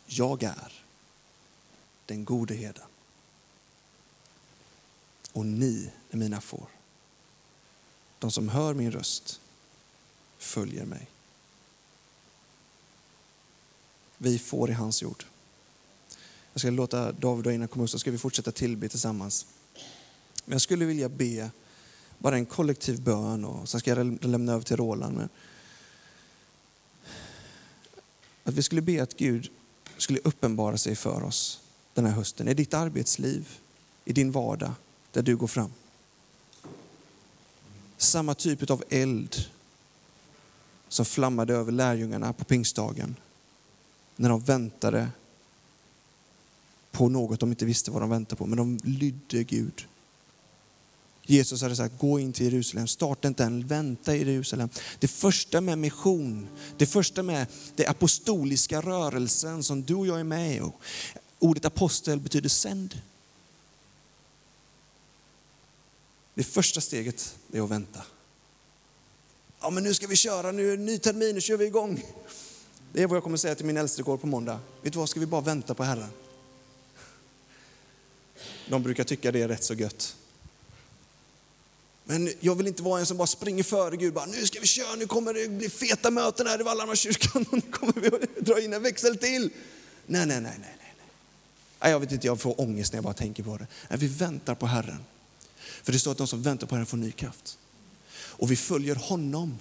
jag 0.06 0.44
är 0.44 0.74
den 2.06 2.26
gode 2.26 2.54
heden. 2.54 2.84
Och 5.32 5.46
ni 5.46 5.92
är 6.12 6.18
mina 6.18 6.42
får. 6.42 6.68
De 8.20 8.32
som 8.32 8.50
hör 8.50 8.74
min 8.74 8.92
röst 8.92 9.40
följer 10.44 10.86
mig. 10.86 11.08
Vi 14.18 14.40
får 14.40 14.70
i 14.70 14.74
hans 14.74 15.02
jord. 15.02 15.24
Jag 16.54 16.60
ska 16.60 16.70
låta 16.70 17.12
David 17.12 17.48
och 17.48 17.54
Ina 17.54 17.68
komma 17.68 17.84
upp 17.84 17.90
så 17.90 18.00
ska 18.00 18.12
vi 18.12 18.18
fortsätta 18.18 18.52
tillbe 18.52 18.90
tillsammans. 18.90 19.46
Men 20.46 20.52
jag 20.52 20.62
skulle 20.62 20.86
vilja 20.86 21.10
be 21.10 21.52
bara 22.18 22.36
en 22.36 22.46
kollektiv 22.46 23.02
bön 23.02 23.46
och 23.46 23.70
sen 23.70 23.80
ska 23.80 23.92
jag 23.92 24.26
lämna 24.26 24.54
över 24.54 24.64
till 24.64 24.78
Roland. 24.78 25.18
Men 25.18 25.30
att 28.44 28.54
vi 28.54 28.64
skulle 28.64 28.82
be 28.82 29.04
att 29.04 29.18
Gud 29.18 29.52
skulle 29.98 30.20
uppenbara 30.24 30.78
sig 30.78 30.96
för 30.96 31.24
oss 31.24 31.60
den 31.94 32.06
här 32.06 32.14
hösten, 32.14 32.48
i 32.48 32.54
ditt 32.54 32.74
arbetsliv, 32.74 33.60
i 34.06 34.14
din 34.14 34.32
vardag, 34.32 34.72
där 35.12 35.22
du 35.22 35.36
går 35.36 35.48
fram. 35.48 35.74
Samma 37.98 38.36
typ 38.36 38.70
av 38.70 38.84
eld 38.90 39.36
som 40.94 41.06
flammade 41.06 41.54
över 41.54 41.72
lärjungarna 41.72 42.34
på 42.34 42.44
pingstdagen 42.44 43.16
när 44.16 44.30
de 44.30 44.40
väntade 44.40 45.10
på 46.92 47.10
något 47.10 47.40
de 47.40 47.50
inte 47.50 47.66
visste 47.66 47.92
vad 47.92 48.02
de 48.02 48.10
väntade 48.10 48.36
på, 48.36 48.46
men 48.46 48.58
de 48.58 48.80
lydde 48.84 49.44
Gud. 49.44 49.88
Jesus 51.24 51.62
hade 51.62 51.76
sagt, 51.76 52.00
gå 52.00 52.20
in 52.20 52.34
till 52.34 52.46
Jerusalem, 52.46 52.88
starta 52.88 53.28
inte 53.28 53.44
än, 53.44 53.68
vänta 53.68 54.16
i 54.16 54.32
Jerusalem. 54.32 54.70
Det 55.00 55.08
första 55.08 55.62
med 55.62 55.78
mission, 55.78 56.48
det 56.78 56.86
första 56.86 57.24
med 57.24 57.48
den 57.76 57.90
apostoliska 57.90 58.82
rörelsen 58.82 59.64
som 59.64 59.84
du 59.84 59.96
och 59.96 60.08
jag 60.08 60.20
är 60.20 60.24
med 60.24 60.56
i. 60.56 60.62
Ordet 61.40 61.66
apostel 61.66 62.20
betyder 62.20 62.50
sänd. 62.50 63.02
Det 66.34 66.44
första 66.44 66.82
steget 66.82 67.36
är 67.52 67.62
att 67.62 67.70
vänta. 67.70 68.04
Ja, 69.64 69.70
men 69.70 69.84
nu 69.84 69.94
ska 69.94 70.08
vi 70.08 70.16
köra, 70.16 70.52
nu 70.52 70.74
är 70.74 70.78
det 70.78 70.84
ny 70.84 70.98
termin, 70.98 71.36
nu 71.36 71.42
kör 71.42 71.58
vi 71.58 71.66
igång. 71.66 72.06
Det 72.94 73.04
är 73.04 73.08
vad 73.08 73.16
jag 73.16 73.24
kommer 73.24 73.38
säga 73.38 73.56
till 73.56 73.66
min 73.66 73.78
äldstekår 73.78 74.18
på 74.18 74.28
måndag. 74.28 74.60
Vet 74.82 74.94
du 74.94 75.00
vad, 75.00 75.10
ska 75.10 75.20
vi 75.20 75.26
bara 75.26 75.42
vänta 75.42 75.74
på 75.74 75.84
Herren? 75.84 76.10
De 78.70 78.84
brukar 78.84 79.04
tycka 79.04 79.32
det 79.32 79.42
är 79.42 79.48
rätt 79.48 79.64
så 79.64 79.74
gött. 79.74 80.16
Men 82.04 82.34
jag 82.40 82.56
vill 82.56 82.68
inte 82.68 82.84
vara 82.84 83.00
en 83.00 83.06
som 83.06 83.18
bara 83.18 83.28
springer 83.28 83.64
före 83.64 83.98
Gud. 83.98 84.14
Bara, 84.14 84.26
nu 84.26 84.46
ska 84.46 84.60
vi 84.60 84.68
köra, 84.68 84.96
nu 84.96 85.08
kommer 85.08 85.34
det 85.34 85.48
bli 85.48 85.70
feta 85.70 86.12
möten 86.12 86.48
här 86.48 86.60
i 86.60 86.64
Vallhammarkyrkan 86.64 87.46
och 87.52 87.54
nu 87.54 87.72
kommer 87.72 87.94
vi 88.02 88.08
att 88.08 88.46
dra 88.46 88.62
in 88.62 88.74
en 88.74 88.84
växel 88.84 89.18
till. 89.18 89.50
Nej, 90.06 90.26
nej, 90.26 90.42
nej, 90.42 90.56
nej. 90.60 90.78
nej. 91.80 91.92
Jag 91.92 92.00
vet 92.00 92.12
inte, 92.12 92.28
jag 92.28 92.42
får 92.42 92.62
ångest 92.62 92.94
när 92.94 92.98
jag 92.98 93.04
bara 93.04 93.14
tänker 93.14 93.44
på 93.44 93.58
det. 93.58 93.68
Nej, 93.90 94.00
vi 94.00 94.08
väntar 94.08 94.56
på 94.56 94.66
Herren. 94.66 95.00
För 95.84 95.92
det 95.92 96.00
står 96.00 96.12
att 96.12 96.18
de 96.18 96.28
som 96.28 96.42
väntar 96.42 96.68
på 96.68 96.76
Herren 96.76 96.86
får 96.86 96.98
ny 96.98 97.12
kraft. 97.12 97.58
Och 98.34 98.52
vi 98.52 98.56
följer 98.56 98.96
honom. 98.96 99.58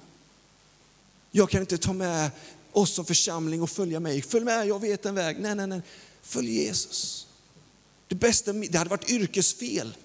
Jag 1.31 1.51
kan 1.51 1.61
inte 1.61 1.79
ta 1.79 1.93
med 1.93 2.31
oss 2.73 2.95
som 2.95 3.05
församling 3.05 3.63
och 3.63 3.71
följa 3.71 4.01
mig. 4.01 4.23
Följ 4.23 4.45
med, 4.45 4.67
jag 4.67 4.81
vet 4.81 5.07
en 5.07 5.15
väg. 5.15 5.41
Nej, 5.41 5.55
nej, 5.55 5.67
nej. 5.67 5.83
Följ 6.23 6.51
Jesus. 6.51 7.27
Det, 8.09 8.15
bästa, 8.15 8.53
det 8.53 8.79
hade 8.79 8.91
varit 8.91 9.11
yrkesfel 9.11 9.97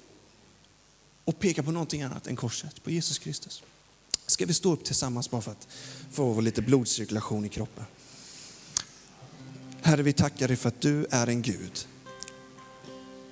att 1.26 1.40
peka 1.40 1.64
på 1.64 1.72
någonting 1.72 2.02
annat 2.02 2.28
än 2.28 2.36
korset, 2.36 2.84
på 2.84 2.92
Jesus 2.92 3.20
Kristus. 3.20 3.64
Ska 4.26 4.46
vi 4.46 4.54
stå 4.54 4.74
upp 4.74 4.84
tillsammans 4.84 5.30
bara 5.30 5.42
för 5.42 5.52
att 5.52 5.68
få 6.12 6.42
lite 6.42 6.62
blodcirkulation 6.62 7.46
i 7.46 7.50
kroppen? 7.50 7.86
Herre, 9.82 10.04
vi 10.04 10.14
tackar 10.14 10.48
dig 10.48 10.58
för 10.58 10.68
att 10.68 10.82
du 10.82 11.06
är 11.10 11.28
en 11.28 11.42
Gud 11.42 11.88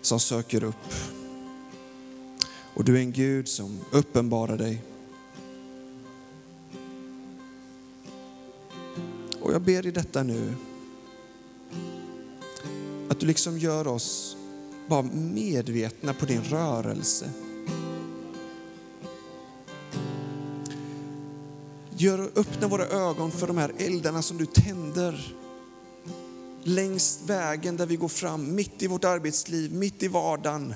som 0.02 0.19
söker 0.19 0.63
upp. 0.63 0.93
Och 2.74 2.84
du 2.84 2.95
är 2.95 3.00
en 3.00 3.12
Gud 3.12 3.48
som 3.48 3.80
uppenbarar 3.91 4.58
dig. 4.58 4.82
Och 9.45 9.53
jag 9.53 9.62
ber 9.62 9.88
i 9.88 9.91
detta 9.91 10.23
nu 10.23 10.55
att 13.10 13.19
du 13.19 13.25
liksom 13.25 13.60
gör 13.60 13.88
oss 13.88 14.38
bara 14.88 15.01
medvetna 15.01 16.13
på 16.13 16.25
din 16.25 16.43
rörelse. 16.43 17.29
Gör, 21.97 22.31
öppna 22.36 22.67
våra 22.67 22.86
ögon 22.86 23.31
för 23.31 23.47
de 23.47 23.58
här 23.58 23.71
eldarna 23.77 24.21
som 24.21 24.38
du 24.38 24.45
tänder 24.45 25.36
längs 26.63 27.19
vägen 27.25 27.77
där 27.77 27.86
vi 27.86 27.95
går 27.95 28.08
fram, 28.08 28.55
mitt 28.55 28.84
i 28.84 28.88
vårt 28.88 29.03
arbetsliv, 29.03 29.73
mitt 29.73 30.03
i 30.03 30.08
vardagen. 30.08 30.73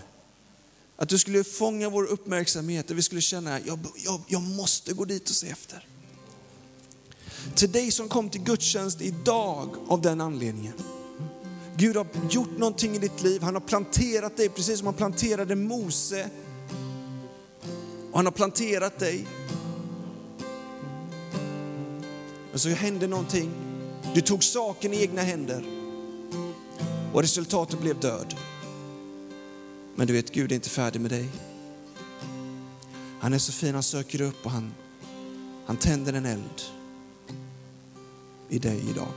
Att 0.95 1.09
du 1.09 1.17
skulle 1.17 1.43
fånga 1.43 1.89
vår 1.89 2.05
uppmärksamhet 2.05 2.91
och 2.91 2.97
vi 2.97 3.01
skulle 3.01 3.21
känna, 3.21 3.59
jag, 3.59 3.79
jag, 4.05 4.21
jag 4.27 4.41
måste 4.41 4.93
gå 4.93 5.05
dit 5.05 5.29
och 5.29 5.35
se 5.35 5.49
efter. 5.49 5.88
Till 7.55 7.71
dig 7.71 7.91
som 7.91 8.09
kom 8.09 8.29
till 8.29 8.41
gudstjänst 8.41 9.01
idag 9.01 9.69
av 9.87 10.01
den 10.01 10.21
anledningen. 10.21 10.73
Gud 11.77 11.95
har 11.95 12.07
gjort 12.29 12.57
någonting 12.57 12.95
i 12.95 12.99
ditt 12.99 13.23
liv, 13.23 13.41
han 13.41 13.53
har 13.53 13.61
planterat 13.61 14.37
dig 14.37 14.49
precis 14.49 14.77
som 14.77 14.87
han 14.87 14.95
planterade 14.95 15.55
Mose. 15.55 16.29
Och 18.11 18.17
han 18.17 18.25
har 18.25 18.31
planterat 18.31 18.99
dig 18.99 19.27
Men 22.51 22.59
så 22.59 22.69
hände 22.69 23.07
någonting. 23.07 23.51
Du 24.13 24.21
tog 24.21 24.43
saken 24.43 24.93
i 24.93 25.01
egna 25.01 25.21
händer 25.21 25.63
och 27.13 27.21
resultatet 27.21 27.79
blev 27.79 27.99
död. 27.99 28.35
Men 29.95 30.07
du 30.07 30.13
vet, 30.13 30.31
Gud 30.31 30.51
är 30.51 30.55
inte 30.55 30.69
färdig 30.69 31.01
med 31.01 31.11
dig. 31.11 31.29
Han 33.19 33.33
är 33.33 33.37
så 33.37 33.51
fin, 33.51 33.73
han 33.73 33.83
söker 33.83 34.21
upp 34.21 34.45
och 34.45 34.51
han, 34.51 34.73
han 35.65 35.77
tänder 35.77 36.13
en 36.13 36.25
eld 36.25 36.61
i 38.49 38.59
dig 38.59 38.85
idag. 38.89 39.13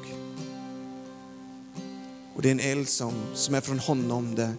Och 2.34 2.42
det 2.42 2.48
är 2.48 2.52
en 2.52 2.60
eld 2.60 2.88
som, 2.88 3.12
som 3.34 3.54
är 3.54 3.60
från 3.60 3.78
honom. 3.78 4.34
Det, 4.34 4.52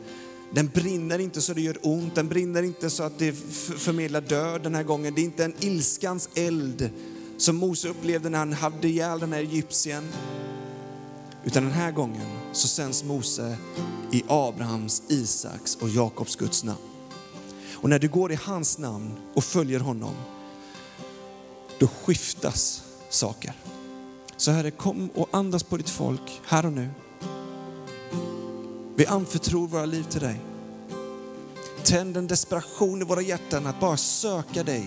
den 0.53 0.67
brinner 0.67 1.19
inte 1.19 1.41
så 1.41 1.53
det 1.53 1.61
gör 1.61 1.77
ont, 1.81 2.15
den 2.15 2.27
brinner 2.27 2.63
inte 2.63 2.89
så 2.89 3.03
att 3.03 3.19
det 3.19 3.33
förmedlar 3.77 4.21
död 4.21 4.63
den 4.63 4.75
här 4.75 4.83
gången. 4.83 5.13
Det 5.13 5.21
är 5.21 5.23
inte 5.23 5.45
en 5.45 5.55
ilskans 5.59 6.29
eld 6.35 6.89
som 7.37 7.55
Mose 7.55 7.89
upplevde 7.89 8.29
när 8.29 8.39
han 8.39 8.53
hade 8.53 8.87
ihjäl 8.87 9.19
den 9.19 9.33
här 9.33 9.39
egyptiern. 9.39 10.03
Utan 11.45 11.63
den 11.63 11.73
här 11.73 11.91
gången 11.91 12.27
så 12.51 12.67
sänds 12.67 13.03
Mose 13.03 13.57
i 14.11 14.23
Abrahams, 14.27 15.03
Isaks 15.07 15.75
och 15.75 15.89
Jakobs 15.89 16.35
Guds 16.35 16.63
namn. 16.63 16.79
Och 17.73 17.89
när 17.89 17.99
du 17.99 18.07
går 18.07 18.31
i 18.31 18.35
hans 18.35 18.77
namn 18.77 19.11
och 19.33 19.43
följer 19.43 19.79
honom, 19.79 20.15
då 21.79 21.87
skiftas 21.87 22.83
saker. 23.09 23.53
Så 24.43 24.51
Herre, 24.51 24.71
kom 24.71 25.09
och 25.15 25.29
andas 25.31 25.63
på 25.63 25.77
ditt 25.77 25.89
folk 25.89 26.41
här 26.45 26.65
och 26.65 26.73
nu. 26.73 26.89
Vi 28.95 29.05
anförtror 29.05 29.67
våra 29.67 29.85
liv 29.85 30.03
till 30.03 30.21
dig. 30.21 30.39
Tänd 31.83 32.17
en 32.17 32.27
desperation 32.27 33.01
i 33.01 33.05
våra 33.05 33.21
hjärtan 33.21 33.67
att 33.67 33.79
bara 33.79 33.97
söka 33.97 34.63
dig 34.63 34.85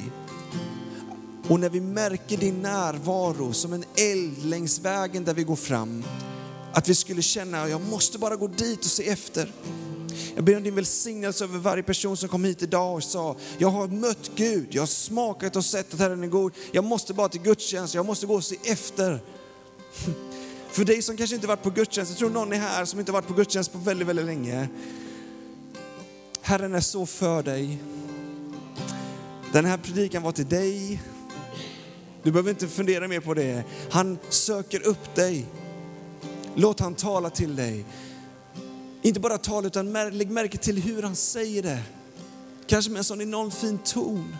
Och 1.48 1.60
när 1.60 1.68
vi 1.68 1.80
märker 1.80 2.36
din 2.36 2.62
närvaro 2.62 3.52
som 3.52 3.72
en 3.72 3.84
eld 3.96 4.44
längs 4.44 4.78
vägen 4.78 5.24
där 5.24 5.34
vi 5.34 5.44
går 5.44 5.56
fram, 5.56 6.04
att 6.72 6.88
vi 6.88 6.94
skulle 6.94 7.22
känna, 7.22 7.68
jag 7.68 7.80
måste 7.80 8.18
bara 8.18 8.36
gå 8.36 8.46
dit 8.46 8.78
och 8.78 8.90
se 8.90 9.08
efter. 9.08 9.52
Jag 10.34 10.44
ber 10.44 10.56
om 10.56 10.62
din 10.62 10.74
välsignelse 10.74 11.44
över 11.44 11.58
varje 11.58 11.82
person 11.82 12.16
som 12.16 12.28
kom 12.28 12.44
hit 12.44 12.62
idag 12.62 12.94
och 12.94 13.02
sa, 13.02 13.36
jag 13.58 13.68
har 13.68 13.88
mött 13.88 14.30
Gud, 14.34 14.68
jag 14.70 14.82
har 14.82 14.86
smakat 14.86 15.56
och 15.56 15.64
sett 15.64 15.94
att 15.94 16.00
Herren 16.00 16.22
är 16.22 16.28
god. 16.28 16.52
Jag 16.72 16.84
måste 16.84 17.14
bara 17.14 17.28
till 17.28 17.42
gudstjänst, 17.42 17.94
jag 17.94 18.06
måste 18.06 18.26
gå 18.26 18.34
och 18.34 18.44
se 18.44 18.56
efter. 18.64 19.20
För 20.70 20.84
dig 20.84 21.02
som 21.02 21.16
kanske 21.16 21.36
inte 21.36 21.48
varit 21.48 21.62
på 21.62 21.70
gudstjänst, 21.70 22.10
jag 22.10 22.18
tror 22.18 22.30
någon 22.30 22.52
är 22.52 22.58
här 22.58 22.84
som 22.84 23.00
inte 23.00 23.12
varit 23.12 23.26
på 23.26 23.34
gudstjänst 23.34 23.72
på 23.72 23.78
väldigt, 23.78 24.08
väldigt 24.08 24.26
länge. 24.26 24.68
Herren 26.40 26.74
är 26.74 26.80
så 26.80 27.06
för 27.06 27.42
dig. 27.42 27.78
Den 29.52 29.64
här 29.64 29.78
predikan 29.78 30.22
var 30.22 30.32
till 30.32 30.48
dig. 30.48 31.02
Du 32.22 32.32
behöver 32.32 32.50
inte 32.50 32.68
fundera 32.68 33.08
mer 33.08 33.20
på 33.20 33.34
det. 33.34 33.64
Han 33.90 34.18
söker 34.28 34.86
upp 34.86 35.14
dig. 35.14 35.46
Låt 36.54 36.80
han 36.80 36.94
tala 36.94 37.30
till 37.30 37.56
dig. 37.56 37.84
Inte 39.02 39.20
bara 39.20 39.38
tala, 39.38 39.66
utan 39.66 39.92
lägg 39.92 40.30
märke 40.30 40.58
till 40.58 40.82
hur 40.82 41.02
han 41.02 41.16
säger 41.16 41.62
det. 41.62 41.82
Kanske 42.66 42.90
med 42.90 42.98
en 42.98 43.04
sån 43.04 43.20
enormt 43.20 43.54
fin 43.54 43.78
ton. 43.78 44.36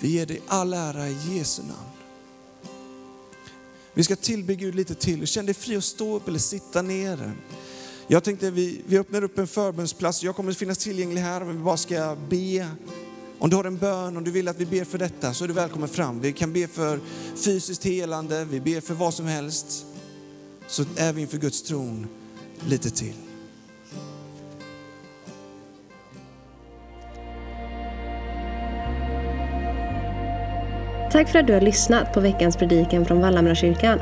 Vi 0.00 0.08
ger 0.08 0.26
dig 0.26 0.42
all 0.46 0.72
ära 0.72 1.08
i 1.08 1.16
Jesu 1.36 1.62
namn. 1.62 1.97
Vi 3.94 4.04
ska 4.04 4.16
tillbe 4.16 4.54
Gud 4.54 4.74
lite 4.74 4.94
till. 4.94 5.26
Känn 5.26 5.46
dig 5.46 5.54
fri 5.54 5.76
att 5.76 5.84
stå 5.84 6.16
upp 6.16 6.28
eller 6.28 6.38
sitta 6.38 6.82
ner. 6.82 7.32
Jag 8.06 8.24
tänkte 8.24 8.50
vi, 8.50 8.80
vi 8.86 8.98
öppnar 8.98 9.24
upp 9.24 9.38
en 9.38 9.46
förbönsplats. 9.46 10.22
Jag 10.22 10.36
kommer 10.36 10.50
att 10.50 10.56
finnas 10.56 10.78
tillgänglig 10.78 11.20
här 11.20 11.40
om 11.40 11.48
vi 11.48 11.54
bara 11.54 11.76
ska 11.76 12.16
be. 12.28 12.68
Om 13.38 13.50
du 13.50 13.56
har 13.56 13.64
en 13.64 13.78
bön, 13.78 14.16
om 14.16 14.24
du 14.24 14.30
vill 14.30 14.48
att 14.48 14.60
vi 14.60 14.66
ber 14.66 14.84
för 14.84 14.98
detta 14.98 15.34
så 15.34 15.44
är 15.44 15.48
du 15.48 15.54
välkommen 15.54 15.88
fram. 15.88 16.20
Vi 16.20 16.32
kan 16.32 16.52
be 16.52 16.68
för 16.68 17.00
fysiskt 17.36 17.84
helande, 17.84 18.44
vi 18.44 18.60
ber 18.60 18.80
för 18.80 18.94
vad 18.94 19.14
som 19.14 19.26
helst. 19.26 19.86
Så 20.68 20.84
är 20.96 21.12
vi 21.12 21.20
inför 21.20 21.38
Guds 21.38 21.62
tron 21.62 22.06
lite 22.66 22.90
till. 22.90 23.27
Tack 31.12 31.28
för 31.28 31.38
att 31.38 31.46
du 31.46 31.52
har 31.52 31.60
lyssnat 31.60 32.12
på 32.12 32.20
veckans 32.20 32.56
predikan 32.56 33.04
från 33.04 33.20
Vallhamrakyrkan. 33.20 33.98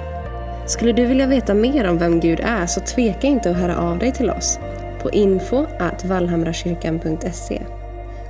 Skulle 0.67 0.93
du 0.93 1.07
vilja 1.07 1.27
veta 1.27 1.55
mer 1.55 1.89
om 1.89 1.99
vem 1.99 2.21
Gud 2.21 2.41
är 2.43 2.67
så 2.67 2.81
tveka 2.81 3.27
inte 3.27 3.51
att 3.51 3.57
höra 3.57 3.77
av 3.77 3.99
dig 3.99 4.13
till 4.13 4.31
oss 4.31 4.59
på 5.03 5.11
info 5.11 5.67
vallhamrakyrkan.se. 6.05 7.63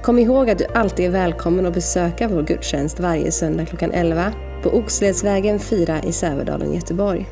Kom 0.03 0.19
ihåg 0.19 0.51
att 0.51 0.59
du 0.59 0.65
alltid 0.75 1.07
är 1.07 1.11
välkommen 1.11 1.67
att 1.67 1.75
besöka 1.75 2.29
vår 2.29 2.43
gudstjänst 2.43 3.01
varje 3.01 3.33
söndag 3.33 3.67
klockan 3.67 3.93
11 3.93 4.33
på 4.63 4.69
Oxledsvägen 4.69 5.59
4 5.59 6.03
i 6.03 6.13
Sävedalen, 6.13 6.75
Göteborg. 6.75 7.27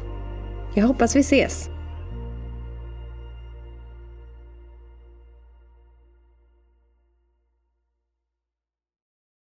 Jag 0.74 0.86
hoppas 0.86 1.16
vi 1.16 1.20
ses! 1.20 1.73